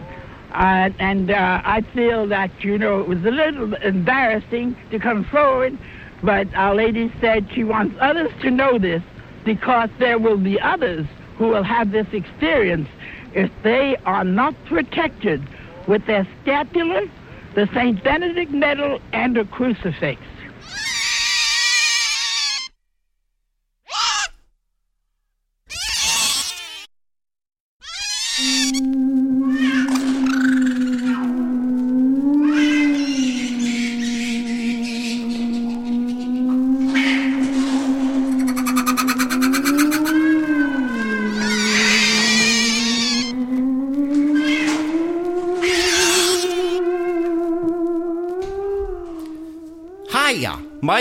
Uh, 0.53 0.90
and 0.98 1.31
uh, 1.31 1.62
I 1.64 1.81
feel 1.94 2.27
that, 2.29 2.51
you 2.62 2.77
know, 2.77 3.01
it 3.01 3.09
was 3.09 3.25
a 3.25 3.31
little 3.31 3.72
embarrassing 3.75 4.77
to 4.90 4.98
come 4.98 5.25
forward, 5.25 5.79
but 6.22 6.55
Our 6.55 6.75
Lady 6.75 7.11
said 7.20 7.48
she 7.55 7.64
wants 7.64 7.96
others 8.01 8.31
to 8.42 8.51
know 8.51 8.79
this 8.79 9.03
because 9.44 9.88
there 9.98 10.18
will 10.18 10.37
be 10.37 10.61
others 10.61 11.07
who 11.38 11.48
will 11.48 11.62
have 11.62 11.90
this 11.90 12.07
experience 12.12 12.88
if 13.33 13.51
they 13.62 13.96
are 14.05 14.25
not 14.25 14.55
protected 14.66 15.42
with 15.88 16.05
their 16.07 16.29
scapula, 16.42 17.07
the 17.54 17.68
St. 17.74 18.02
Benedict 18.02 18.50
medal, 18.52 19.00
and 19.12 19.36
a 19.36 19.44
crucifix. 19.44 20.20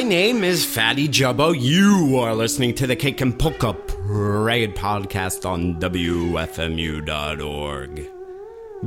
My 0.01 0.07
name 0.07 0.43
is 0.43 0.65
Fatty 0.65 1.07
Jubbo. 1.07 1.53
You 1.55 2.17
are 2.17 2.33
listening 2.33 2.73
to 2.73 2.87
the 2.87 2.95
Cake 2.95 3.21
and 3.21 3.37
Polka 3.37 3.73
Parade 3.73 4.75
podcast 4.75 5.47
on 5.47 5.79
WFMU.org. 5.79 6.41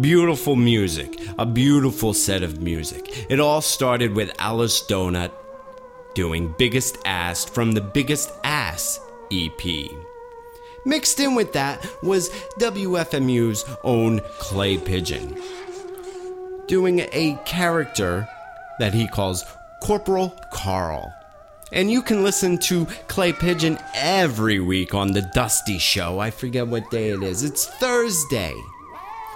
Beautiful 0.01 0.57
music, 0.57 1.21
a 1.39 1.47
beautiful 1.47 2.15
set 2.15 2.43
of 2.43 2.61
music. 2.61 3.31
It 3.31 3.39
all 3.39 3.61
started 3.61 4.17
with 4.17 4.35
Alice 4.41 4.83
Donut 4.89 5.31
doing 6.15 6.53
Biggest 6.59 6.99
Ass 7.05 7.45
from 7.45 7.71
the 7.73 7.81
Biggest 7.81 8.33
Ass 8.43 8.99
EP. 9.31 9.63
Mixed 10.85 11.21
in 11.21 11.37
with 11.37 11.53
that 11.53 11.87
was 12.03 12.29
WFMU's 12.59 13.65
own 13.85 14.19
Clay 14.39 14.79
Pigeon 14.79 15.41
doing 16.67 17.07
a 17.13 17.39
character 17.45 18.29
that 18.81 18.95
he 18.95 19.07
calls 19.07 19.45
Corporal 19.85 20.35
Carl. 20.51 21.13
And 21.71 21.91
you 21.91 22.01
can 22.01 22.23
listen 22.23 22.57
to 22.61 22.87
Clay 23.07 23.35
Pigeon 23.35 23.79
every 23.93 24.59
week 24.59 24.95
on 24.95 25.13
The 25.13 25.21
Dusty 25.35 25.77
Show. 25.77 26.19
I 26.19 26.31
forget 26.31 26.67
what 26.67 26.91
day 26.91 27.11
it 27.11 27.23
is. 27.23 27.45
It's 27.45 27.67
Thursday. 27.67 28.55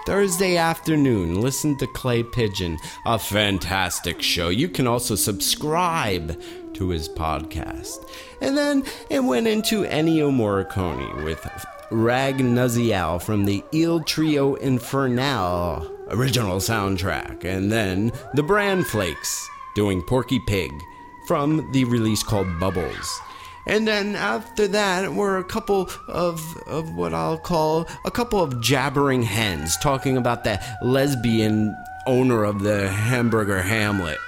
Thursday 0.06 0.56
afternoon. 0.56 1.42
Listen 1.42 1.76
to 1.76 1.87
Clay 1.88 2.22
Pigeon, 2.22 2.78
a 3.04 3.18
fantastic 3.18 4.22
show. 4.22 4.48
You 4.48 4.70
can 4.70 4.87
also 4.87 5.16
subscribe 5.16 6.40
to 6.72 6.88
his 6.88 7.11
podcast. 7.11 8.08
And 8.40 8.56
then 8.56 8.84
it 9.11 9.20
went 9.20 9.48
into 9.48 9.84
Ennio 9.84 10.32
Morricone 10.32 11.24
with 11.24 11.46
Rag 11.90 12.38
Nuziale 12.38 13.22
from 13.22 13.44
the 13.44 13.62
Il 13.72 14.00
Trio 14.00 14.56
Infernale 14.56 15.94
original 16.08 16.56
soundtrack. 16.56 17.44
And 17.44 17.70
then 17.70 18.12
the 18.32 18.42
Bran 18.42 18.82
Flakes 18.82 19.46
doing 19.74 20.02
Porky 20.02 20.38
Pig 20.38 20.83
from 21.26 21.70
the 21.72 21.85
release 21.85 22.22
called 22.22 22.59
Bubbles. 22.59 23.20
And 23.66 23.87
then 23.87 24.16
after 24.16 24.66
that 24.68 25.12
were 25.12 25.37
a 25.37 25.44
couple 25.44 25.90
of, 26.09 26.57
of 26.66 26.94
what 26.94 27.12
I'll 27.12 27.38
call 27.38 27.87
a 28.07 28.11
couple 28.11 28.42
of 28.42 28.61
jabbering 28.62 29.22
hens 29.22 29.76
talking 29.76 30.16
about 30.16 30.44
the 30.44 30.59
lesbian 30.83 31.76
owner 32.07 32.44
of 32.44 32.62
the 32.62 32.88
hamburger 32.88 33.61
Hamlet. 33.61 34.18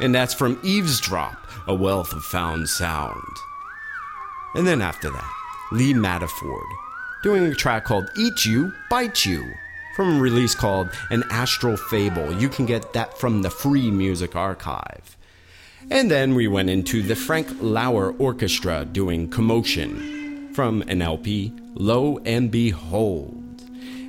And 0.00 0.12
that's 0.12 0.34
from 0.34 0.58
Eavesdrop, 0.64 1.36
a 1.68 1.74
wealth 1.74 2.12
of 2.12 2.24
found 2.24 2.68
sound. 2.68 3.22
And 4.54 4.66
then 4.66 4.82
after 4.82 5.10
that, 5.10 5.32
Lee 5.70 5.94
Maddeford 5.94 6.66
doing 7.22 7.44
a 7.44 7.54
track 7.54 7.84
called 7.84 8.10
Eat 8.16 8.44
You, 8.44 8.72
Bite 8.90 9.24
You 9.24 9.54
from 9.98 10.18
a 10.18 10.20
release 10.20 10.54
called 10.54 10.88
An 11.10 11.24
Astral 11.28 11.76
Fable. 11.76 12.32
You 12.40 12.48
can 12.48 12.66
get 12.66 12.92
that 12.92 13.18
from 13.18 13.42
the 13.42 13.50
Free 13.50 13.90
Music 13.90 14.36
Archive. 14.36 15.16
And 15.90 16.08
then 16.08 16.36
we 16.36 16.46
went 16.46 16.70
into 16.70 17.02
the 17.02 17.16
Frank 17.16 17.48
Lauer 17.60 18.12
Orchestra 18.12 18.84
doing 18.84 19.28
Commotion 19.28 20.54
from 20.54 20.82
an 20.82 21.02
LP, 21.02 21.52
Lo 21.74 22.20
and 22.24 22.48
Behold. 22.48 23.60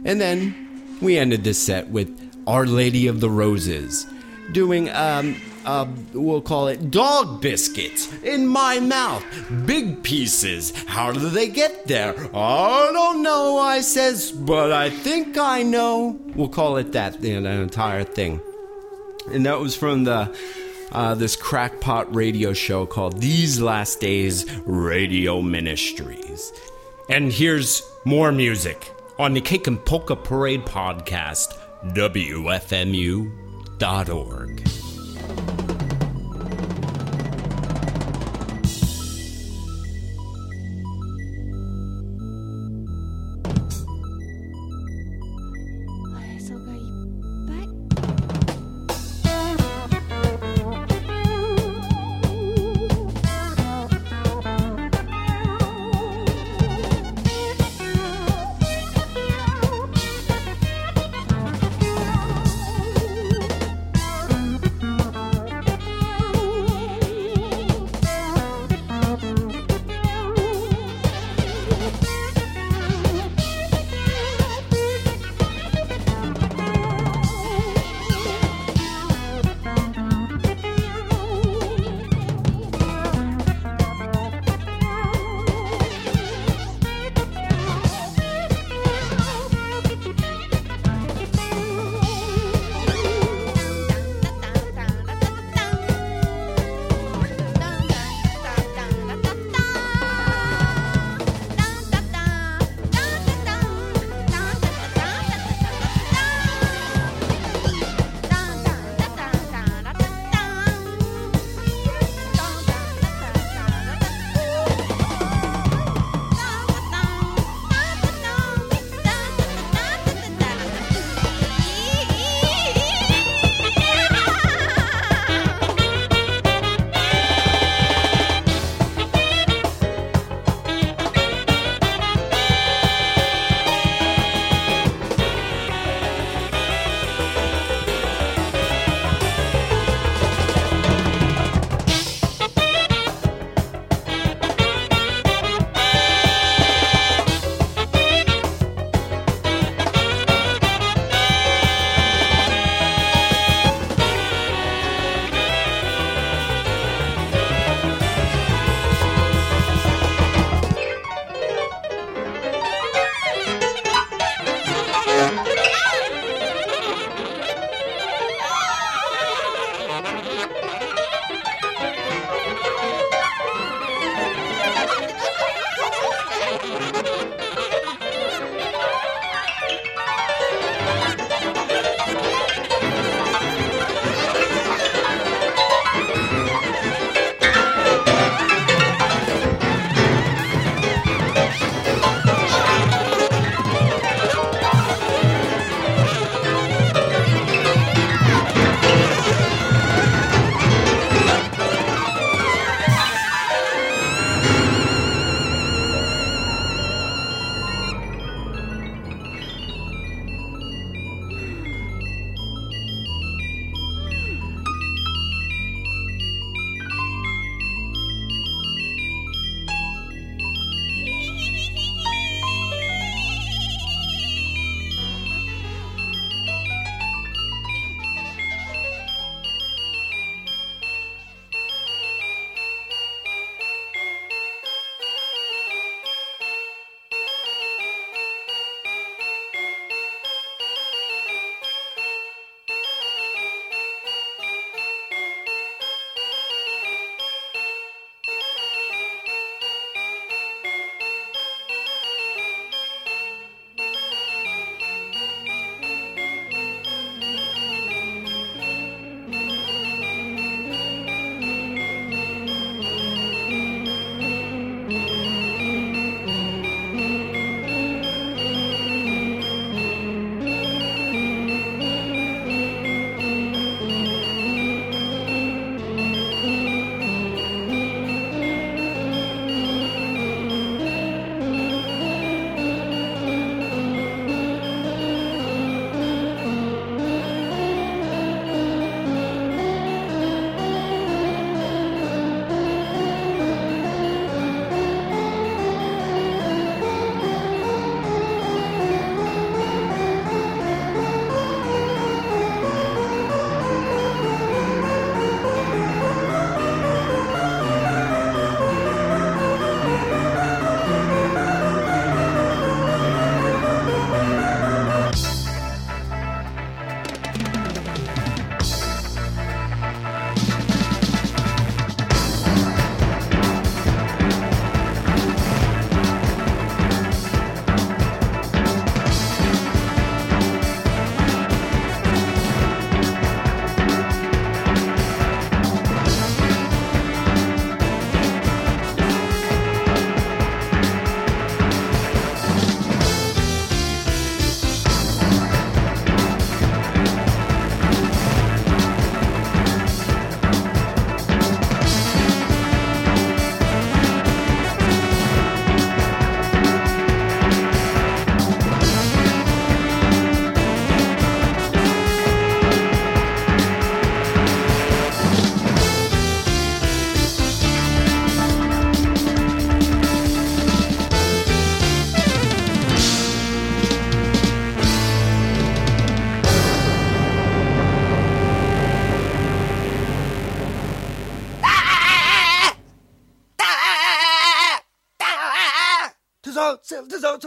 And 0.06 0.22
then 0.22 1.00
we 1.02 1.18
ended 1.18 1.44
this 1.44 1.58
set 1.58 1.88
with 1.90 2.16
Our 2.46 2.68
Lady 2.68 3.08
of 3.08 3.20
the 3.20 3.32
Roses 3.32 4.06
doing, 4.52 4.92
um, 4.92 5.42
uh, 5.70 5.88
we'll 6.14 6.42
call 6.42 6.68
it 6.68 6.90
dog 6.90 7.42
biscuits 7.42 8.12
in 8.24 8.48
my 8.48 8.80
mouth. 8.80 9.24
Big 9.68 10.02
pieces. 10.02 10.74
How 10.88 11.12
do 11.12 11.30
they 11.30 11.48
get 11.48 11.86
there? 11.88 12.16
I 12.36 12.90
don't 12.92 13.22
know, 13.22 13.60
I 13.60 13.82
says, 13.82 14.32
but 14.32 14.72
I 14.72 14.90
think 14.90 15.38
I 15.38 15.62
know. 15.62 16.20
We'll 16.36 16.50
call 16.50 16.78
it 16.78 16.94
that, 16.94 17.22
the 17.22 17.34
entire 17.34 18.04
thing. 18.04 18.42
And 19.32 19.46
that 19.46 19.60
was 19.60 19.76
from 19.76 20.06
the 20.06 20.36
uh, 20.92 21.14
this 21.14 21.36
crackpot 21.36 22.16
radio 22.16 22.52
show 22.52 22.88
called 22.88 23.22
These 23.22 23.62
Last 23.62 24.00
Days 24.00 24.52
Radio 24.66 25.40
Ministries. 25.40 26.52
And 27.10 27.32
here's 27.32 27.84
more 28.06 28.32
music 28.32 28.92
on 29.20 29.36
the 29.36 29.42
Cake 29.42 29.68
and 29.68 29.86
Polka 29.86 30.16
Parade 30.16 30.66
podcast, 30.66 31.56
WFMU.org. 31.94 33.30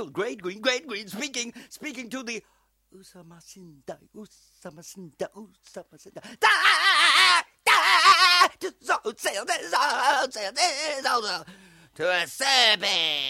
Russell 0.03 0.13
Great 0.13 0.43
Green, 0.43 0.61
Great 0.61 0.87
Green 0.87 1.07
speaking, 1.07 1.55
speaking 1.69 2.11
to 2.11 2.23
the 2.25 2.43
Usama 2.95 3.39
Sinda, 3.41 3.99
Usama 4.17 4.83
Sinda, 4.83 5.29
Usama 5.37 5.97
Sinda. 5.97 6.23
To 11.95 12.11
a 12.11 12.27
survey. 12.27 13.21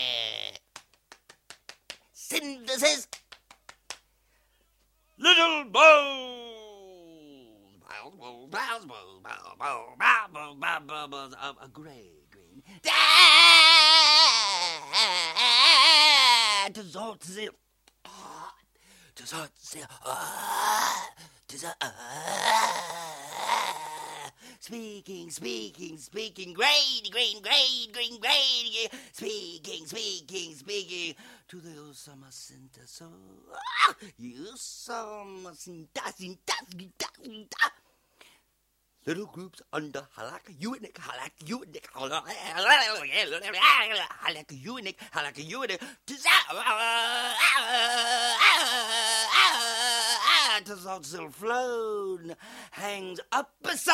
Synthesis. 2.13 3.09
Little 5.19 5.65
bow. 5.71 6.39
A 11.63 11.69
grey 11.69 12.11
green 12.31 12.63
das 16.71 16.95
hat 16.95 17.23
sie. 17.23 17.51
Das 19.15 19.33
speaking, 24.61 25.29
speaking, 25.31 25.99
speaking, 25.99 26.53
great, 26.55 27.11
green, 27.11 27.43
great, 27.43 27.89
green, 27.93 28.21
great, 28.21 28.89
speaking, 29.13 29.87
speaking, 29.87 30.55
speaking 30.55 31.15
to 31.49 31.61
the 31.61 31.71
Osama 31.71 32.31
Center. 32.33 32.87
So, 32.87 33.07
you 34.19 34.47
Osama 34.55 35.57
Center, 35.57 36.13
Center, 36.17 36.39
Center, 36.71 37.07
Center. 37.23 37.82
Little 39.05 39.27
groups 39.27 39.61
under 39.73 40.07
Halaka 40.17 40.55
Unik, 40.61 40.95
Halaka 40.95 41.45
Unik, 41.45 41.87
Halaka 41.93 42.23
Unik, 44.65 44.97
Halaka 45.13 45.43
Unik, 45.43 45.81
Dissolve 50.65 51.35
flown 51.35 52.37
hangs 52.71 53.21
up 53.33 53.51
beside 53.63 53.93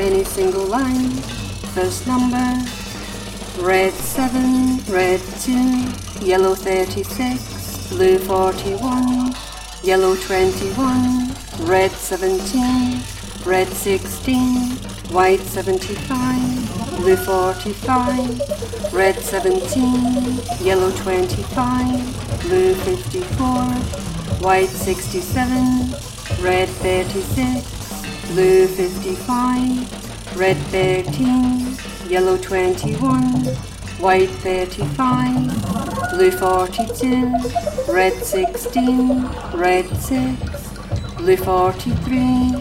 any 0.00 0.24
single 0.24 0.64
line. 0.64 1.10
First 1.74 2.06
number, 2.06 2.64
red 3.60 3.92
7, 3.92 4.80
red 4.88 5.20
2, 5.40 6.24
yellow 6.24 6.54
36, 6.54 7.88
blue 7.90 8.18
41, 8.18 9.34
yellow 9.82 10.16
21, 10.16 11.34
red 11.60 11.90
17, 11.90 13.02
red 13.44 13.68
16, 13.68 14.70
white 15.12 15.40
75, 15.40 16.96
blue 16.96 17.16
45, 17.16 18.92
red 18.94 19.16
17, 19.16 20.64
yellow 20.64 20.90
25, 20.96 22.40
blue 22.40 22.74
54, 22.74 23.44
white 24.40 24.70
67, 24.70 25.90
red 26.42 26.68
36, 26.68 27.79
blue 28.30 28.68
55, 28.68 30.36
red 30.36 30.56
13, 30.56 31.76
yellow 32.08 32.36
21, 32.36 33.22
white 33.98 34.30
35, 34.30 36.12
blue 36.12 36.30
42, 36.30 37.92
red 37.92 38.12
16, 38.12 39.28
red 39.52 39.84
6, 39.96 40.68
blue 41.16 41.36
43, 41.36 42.52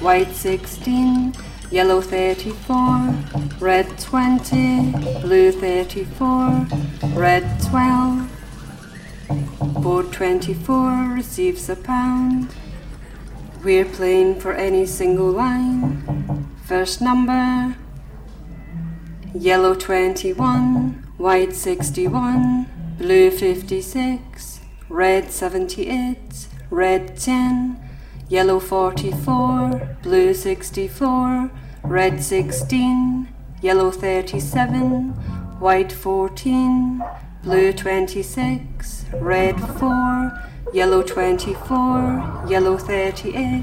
white 0.00 0.32
16, 0.32 1.34
yellow 1.70 2.00
34, 2.00 3.14
red 3.60 3.98
20, 3.98 4.92
blue 5.20 5.52
34, 5.52 6.66
red 7.12 7.44
12. 7.68 8.26
Board 9.82 10.10
24 10.12 11.14
receives 11.14 11.68
a 11.68 11.76
pound. 11.76 12.54
We're 13.62 13.84
playing 13.84 14.40
for 14.40 14.54
any 14.54 14.86
single 14.86 15.30
line. 15.30 16.46
First 16.64 17.02
number, 17.02 17.76
yellow 19.34 19.74
21, 19.74 21.12
white 21.18 21.52
61, 21.52 22.66
blue 22.96 23.30
56, 23.30 24.60
red 24.88 25.30
78, 25.30 26.48
red 26.70 27.18
10, 27.18 27.78
yellow 28.30 28.60
44, 28.60 29.98
blue 30.02 30.32
64, 30.32 31.50
red 31.84 32.24
16, 32.24 33.28
yellow 33.60 33.90
37, 33.90 35.10
white 35.60 35.92
14, 35.92 37.04
blue 37.42 37.74
26, 37.74 39.04
red 39.20 39.60
4, 39.78 40.49
yellow 40.72 41.02
24, 41.02 42.44
yellow 42.48 42.76
38, 42.76 43.62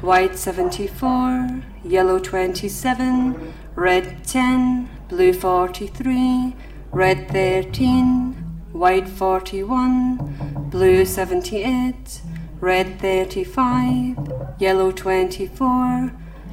white 0.00 0.36
74, 0.36 1.62
yellow 1.84 2.18
27, 2.18 3.52
red 3.74 4.24
10, 4.24 4.88
blue 5.08 5.32
43, 5.32 6.54
red 6.92 7.28
13, 7.28 8.32
white 8.72 9.08
41, 9.08 10.68
blue 10.70 11.04
78, 11.04 12.20
red 12.60 13.00
35, 13.00 14.16
yellow 14.58 14.92
24, 14.92 16.12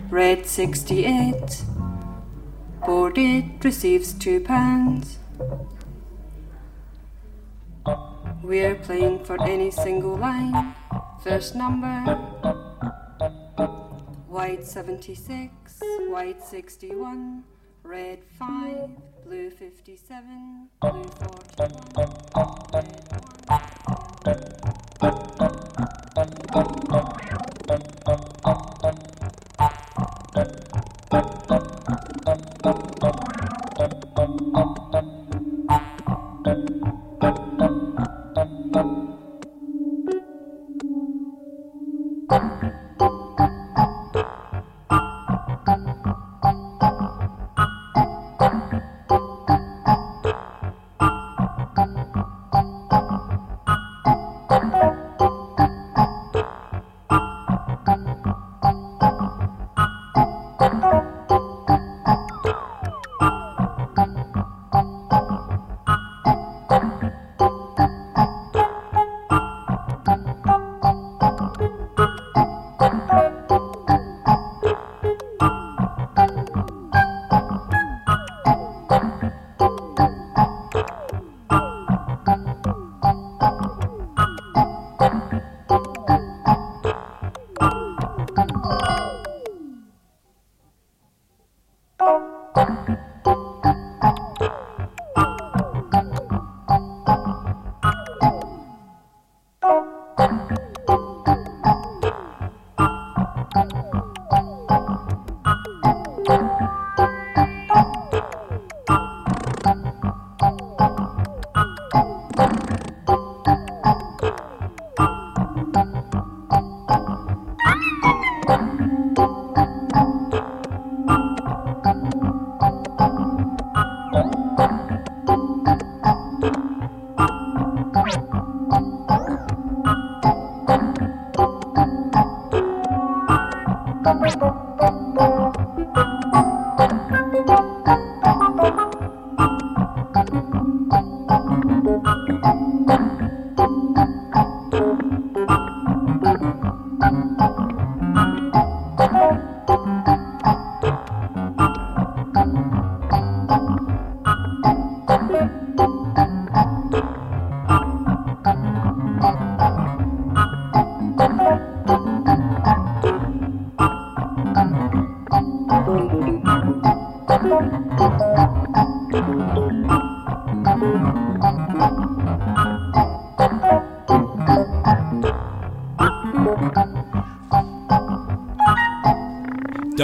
red 0.10 0.46
68. 0.46 1.64
Board 2.86 3.18
8 3.18 3.64
receives 3.64 4.14
2 4.14 4.42
pounds. 4.42 5.18
We're 8.44 8.76
playing 8.76 9.24
for 9.24 9.42
any 9.42 9.72
single 9.72 10.18
line. 10.18 10.76
First 11.24 11.56
number 11.56 12.04
white 14.28 14.66
76, 14.66 15.80
white 16.10 16.44
61, 16.46 17.46
red 17.84 18.20
5, 18.38 18.90
blue 19.24 19.50
57, 19.50 20.68
blue 20.82 21.04
41, 24.28 24.63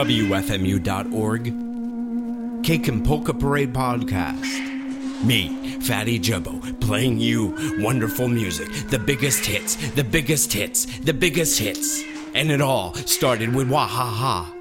WFMU.org, 0.10 1.44
Cake 2.66 2.88
and 2.88 3.06
Polka 3.06 3.32
Parade 3.32 3.72
Podcast. 3.72 5.24
Me, 5.24 5.50
Fatty 5.82 6.18
Jubbo, 6.20 6.82
playing 6.82 7.20
you 7.20 7.56
wonderful 7.78 8.28
music, 8.28 8.68
the 8.90 8.98
biggest 8.98 9.46
hits, 9.46 9.76
the 9.92 10.04
biggest 10.04 10.52
hits, 10.52 10.88
the 11.02 11.14
biggest 11.14 11.60
hits. 11.60 12.02
And 12.34 12.50
it 12.50 12.60
all 12.60 12.96
started 12.96 13.54
with 13.54 13.70
Wha-Ha-Ha. 13.70 14.52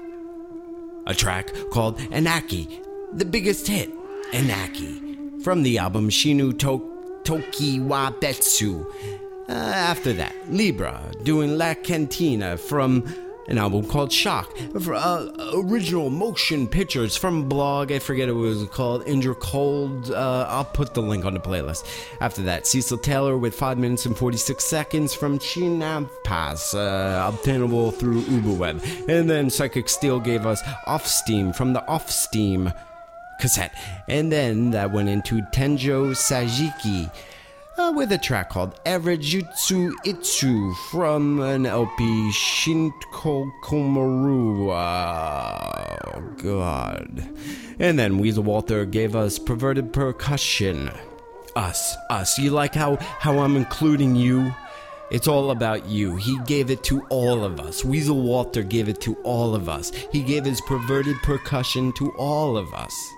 a 1.07 1.15
track 1.15 1.51
called 1.71 1.97
Inanaki, 1.97 2.83
the 3.17 3.25
biggest 3.25 3.67
hit, 3.67 3.89
Inanaki, 4.31 5.41
from 5.43 5.63
the 5.63 5.79
album 5.79 6.09
Shinu 6.11 6.59
to- 6.59 7.21
Toki 7.23 7.79
wa 7.79 8.11
Betsu. 8.11 8.85
Uh, 9.49 9.53
after 9.53 10.13
that, 10.13 10.35
Libra 10.51 11.01
doing 11.23 11.57
La 11.57 11.73
Cantina 11.73 12.55
from 12.55 13.03
an 13.49 13.57
album 13.57 13.85
called 13.85 14.11
Shock. 14.11 14.55
Uh, 14.75 15.27
original 15.55 16.09
motion 16.09 16.67
pictures 16.67 17.17
from 17.17 17.49
blog, 17.49 17.91
I 17.91 17.99
forget 17.99 18.29
it 18.29 18.33
was 18.33 18.65
called, 18.69 19.07
Indra 19.07 19.33
Cold. 19.35 20.11
Uh, 20.11 20.45
I'll 20.47 20.65
put 20.65 20.93
the 20.93 21.01
link 21.01 21.25
on 21.25 21.33
the 21.33 21.39
playlist. 21.39 21.85
After 22.21 22.43
that, 22.43 22.67
Cecil 22.67 22.99
Taylor 22.99 23.37
with 23.37 23.55
5 23.55 23.77
minutes 23.77 24.05
and 24.05 24.15
46 24.15 24.63
seconds 24.63 25.13
from 25.15 25.39
Chinamp 25.39 26.09
Pass, 26.23 26.75
uh, 26.75 27.29
obtainable 27.33 27.91
through 27.91 28.21
UbuWeb. 28.21 29.09
And 29.09 29.29
then 29.29 29.49
Psychic 29.49 29.89
Steel 29.89 30.19
gave 30.19 30.45
us 30.45 30.61
Ofsteme 30.87 31.55
from 31.55 31.73
the 31.73 31.81
Ofsteme 31.81 32.73
cassette. 33.39 33.73
And 34.07 34.31
then 34.31 34.71
that 34.71 34.91
went 34.91 35.09
into 35.09 35.41
Tenjo 35.41 36.11
Sajiki 36.11 37.09
uh, 37.89 37.93
with 37.93 38.11
a 38.11 38.17
track 38.17 38.49
called 38.49 38.79
Erejutsu 38.85 39.93
Itsu 40.05 40.75
from 40.89 41.39
an 41.41 41.65
LP 41.65 42.31
Shinko 42.31 43.51
Komaru. 43.61 44.69
Oh, 46.05 46.21
God. 46.37 47.29
And 47.79 47.97
then 47.97 48.19
Weasel 48.19 48.43
Walter 48.43 48.85
gave 48.85 49.15
us 49.15 49.39
Perverted 49.39 49.93
Percussion. 49.93 50.91
Us, 51.55 51.95
us. 52.09 52.37
You 52.37 52.51
like 52.51 52.75
how, 52.75 52.97
how 52.97 53.39
I'm 53.39 53.55
including 53.55 54.15
you? 54.15 54.53
It's 55.11 55.27
all 55.27 55.51
about 55.51 55.87
you. 55.87 56.15
He 56.17 56.37
gave 56.45 56.69
it 56.69 56.83
to 56.85 57.01
all 57.09 57.43
of 57.43 57.59
us. 57.59 57.83
Weasel 57.83 58.21
Walter 58.21 58.61
gave 58.61 58.87
it 58.87 59.01
to 59.01 59.15
all 59.23 59.55
of 59.55 59.67
us. 59.67 59.91
He 60.11 60.21
gave 60.21 60.45
his 60.45 60.61
perverted 60.61 61.17
percussion 61.23 61.91
to 61.93 62.11
all 62.11 62.55
of 62.57 62.73
us. 62.73 63.13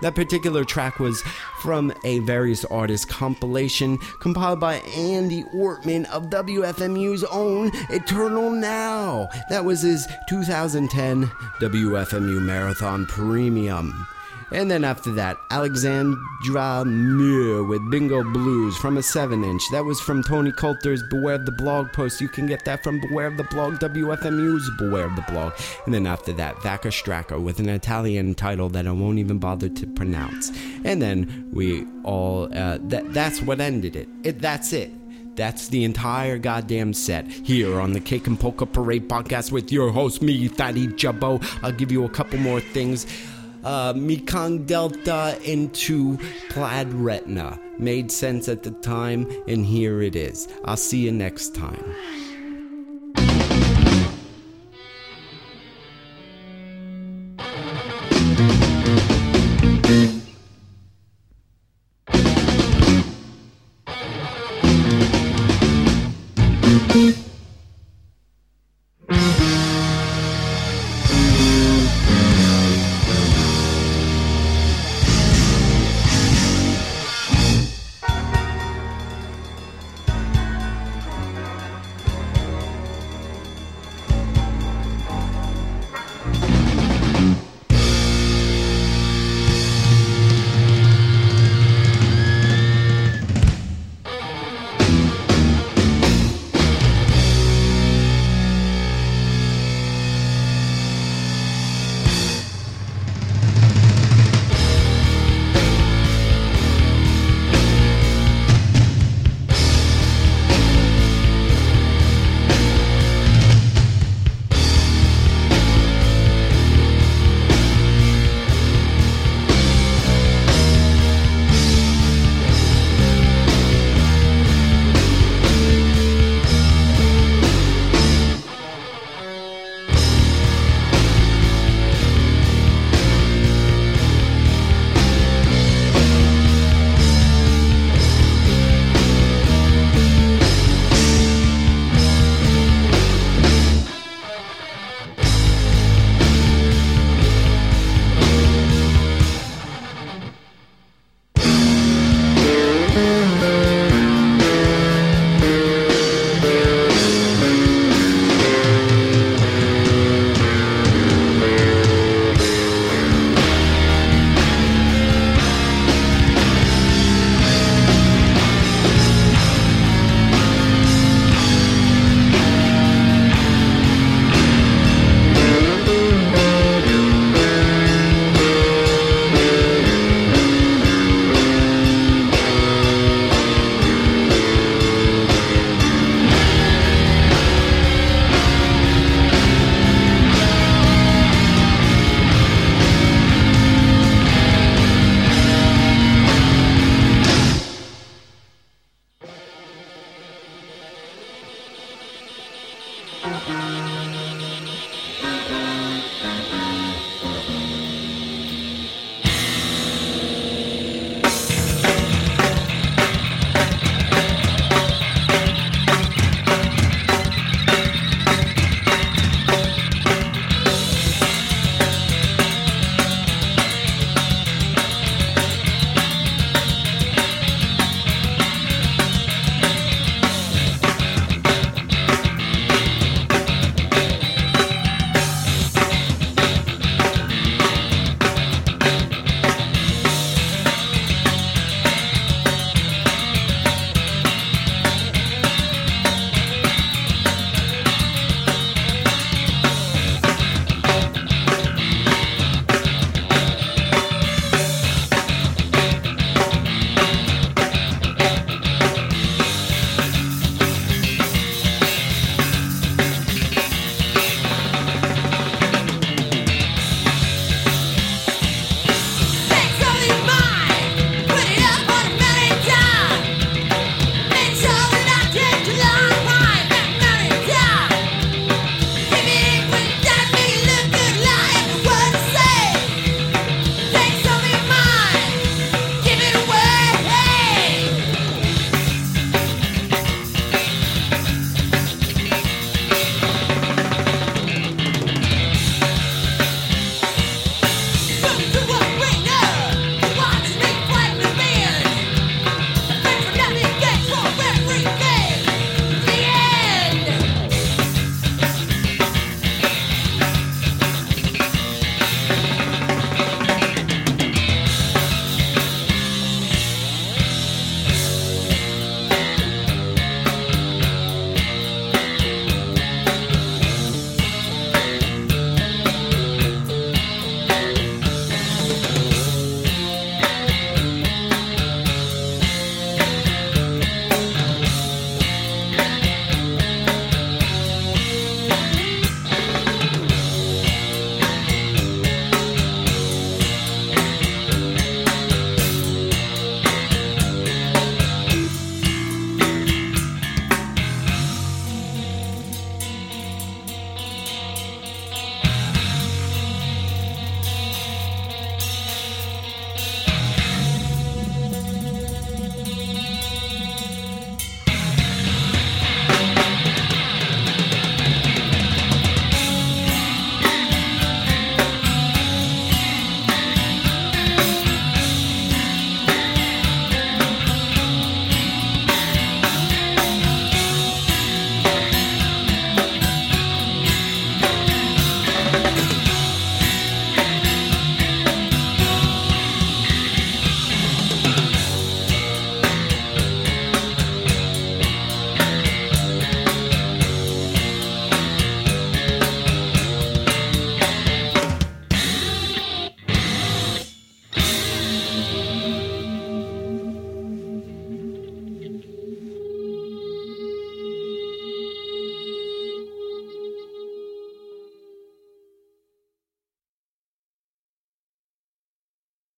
That 0.00 0.14
particular 0.14 0.64
track 0.64 0.98
was 0.98 1.22
from 1.60 1.92
a 2.04 2.18
various 2.20 2.64
artists 2.64 3.06
compilation 3.06 3.98
compiled 4.20 4.60
by 4.60 4.76
Andy 4.96 5.44
Ortmann 5.54 6.06
of 6.06 6.30
WFMU's 6.30 7.24
own 7.24 7.70
Eternal 7.90 8.50
Now. 8.50 9.28
That 9.48 9.64
was 9.64 9.82
his 9.82 10.08
2010 10.28 11.26
WFMU 11.60 12.42
Marathon 12.42 13.06
Premium. 13.06 14.06
And 14.52 14.70
then 14.70 14.84
after 14.84 15.10
that, 15.12 15.38
Aleksandra 15.50 16.84
Mir 16.84 17.64
with 17.64 17.90
Bingo 17.90 18.22
Blues 18.22 18.76
from 18.76 18.98
a 18.98 19.02
7 19.02 19.42
inch. 19.42 19.62
That 19.70 19.84
was 19.84 19.98
from 19.98 20.22
Tony 20.22 20.52
Coulter's 20.52 21.02
Beware 21.04 21.36
of 21.36 21.46
the 21.46 21.52
Blog 21.52 21.90
post. 21.92 22.20
You 22.20 22.28
can 22.28 22.46
get 22.46 22.64
that 22.66 22.84
from 22.84 23.00
Beware 23.00 23.28
of 23.28 23.38
the 23.38 23.44
Blog, 23.44 23.78
WFMU's 23.78 24.70
Beware 24.78 25.06
of 25.06 25.16
the 25.16 25.22
Blog. 25.22 25.54
And 25.86 25.94
then 25.94 26.06
after 26.06 26.34
that, 26.34 26.56
Vacca 26.56 26.92
Stracca 26.92 27.42
with 27.42 27.60
an 27.60 27.70
Italian 27.70 28.34
title 28.34 28.68
that 28.70 28.86
I 28.86 28.90
won't 28.90 29.18
even 29.18 29.38
bother 29.38 29.70
to 29.70 29.86
pronounce. 29.86 30.50
And 30.84 31.00
then 31.00 31.48
we 31.52 31.86
all, 32.04 32.44
uh, 32.54 32.78
that, 32.82 33.14
that's 33.14 33.40
what 33.40 33.58
ended 33.58 33.96
it. 33.96 34.08
it. 34.22 34.40
That's 34.40 34.74
it. 34.74 34.90
That's 35.34 35.68
the 35.68 35.84
entire 35.84 36.36
goddamn 36.36 36.92
set 36.92 37.26
here 37.26 37.80
on 37.80 37.94
the 37.94 38.00
Cake 38.00 38.26
and 38.26 38.38
Polka 38.38 38.66
Parade 38.66 39.08
podcast 39.08 39.50
with 39.50 39.72
your 39.72 39.90
host, 39.90 40.20
me, 40.20 40.46
Fatty 40.48 40.88
Jubbo. 40.88 41.42
I'll 41.62 41.72
give 41.72 41.90
you 41.90 42.04
a 42.04 42.08
couple 42.10 42.38
more 42.38 42.60
things 42.60 43.06
uh, 43.64 43.92
Mekong 43.96 44.64
Delta 44.64 45.38
into 45.44 46.18
Plaid 46.50 46.92
Retina. 46.92 47.58
Made 47.78 48.12
sense 48.12 48.48
at 48.48 48.62
the 48.62 48.70
time, 48.70 49.30
and 49.48 49.64
here 49.66 50.02
it 50.02 50.14
is. 50.14 50.48
I'll 50.64 50.76
see 50.76 50.98
you 50.98 51.12
next 51.12 51.54
time. 51.54 51.84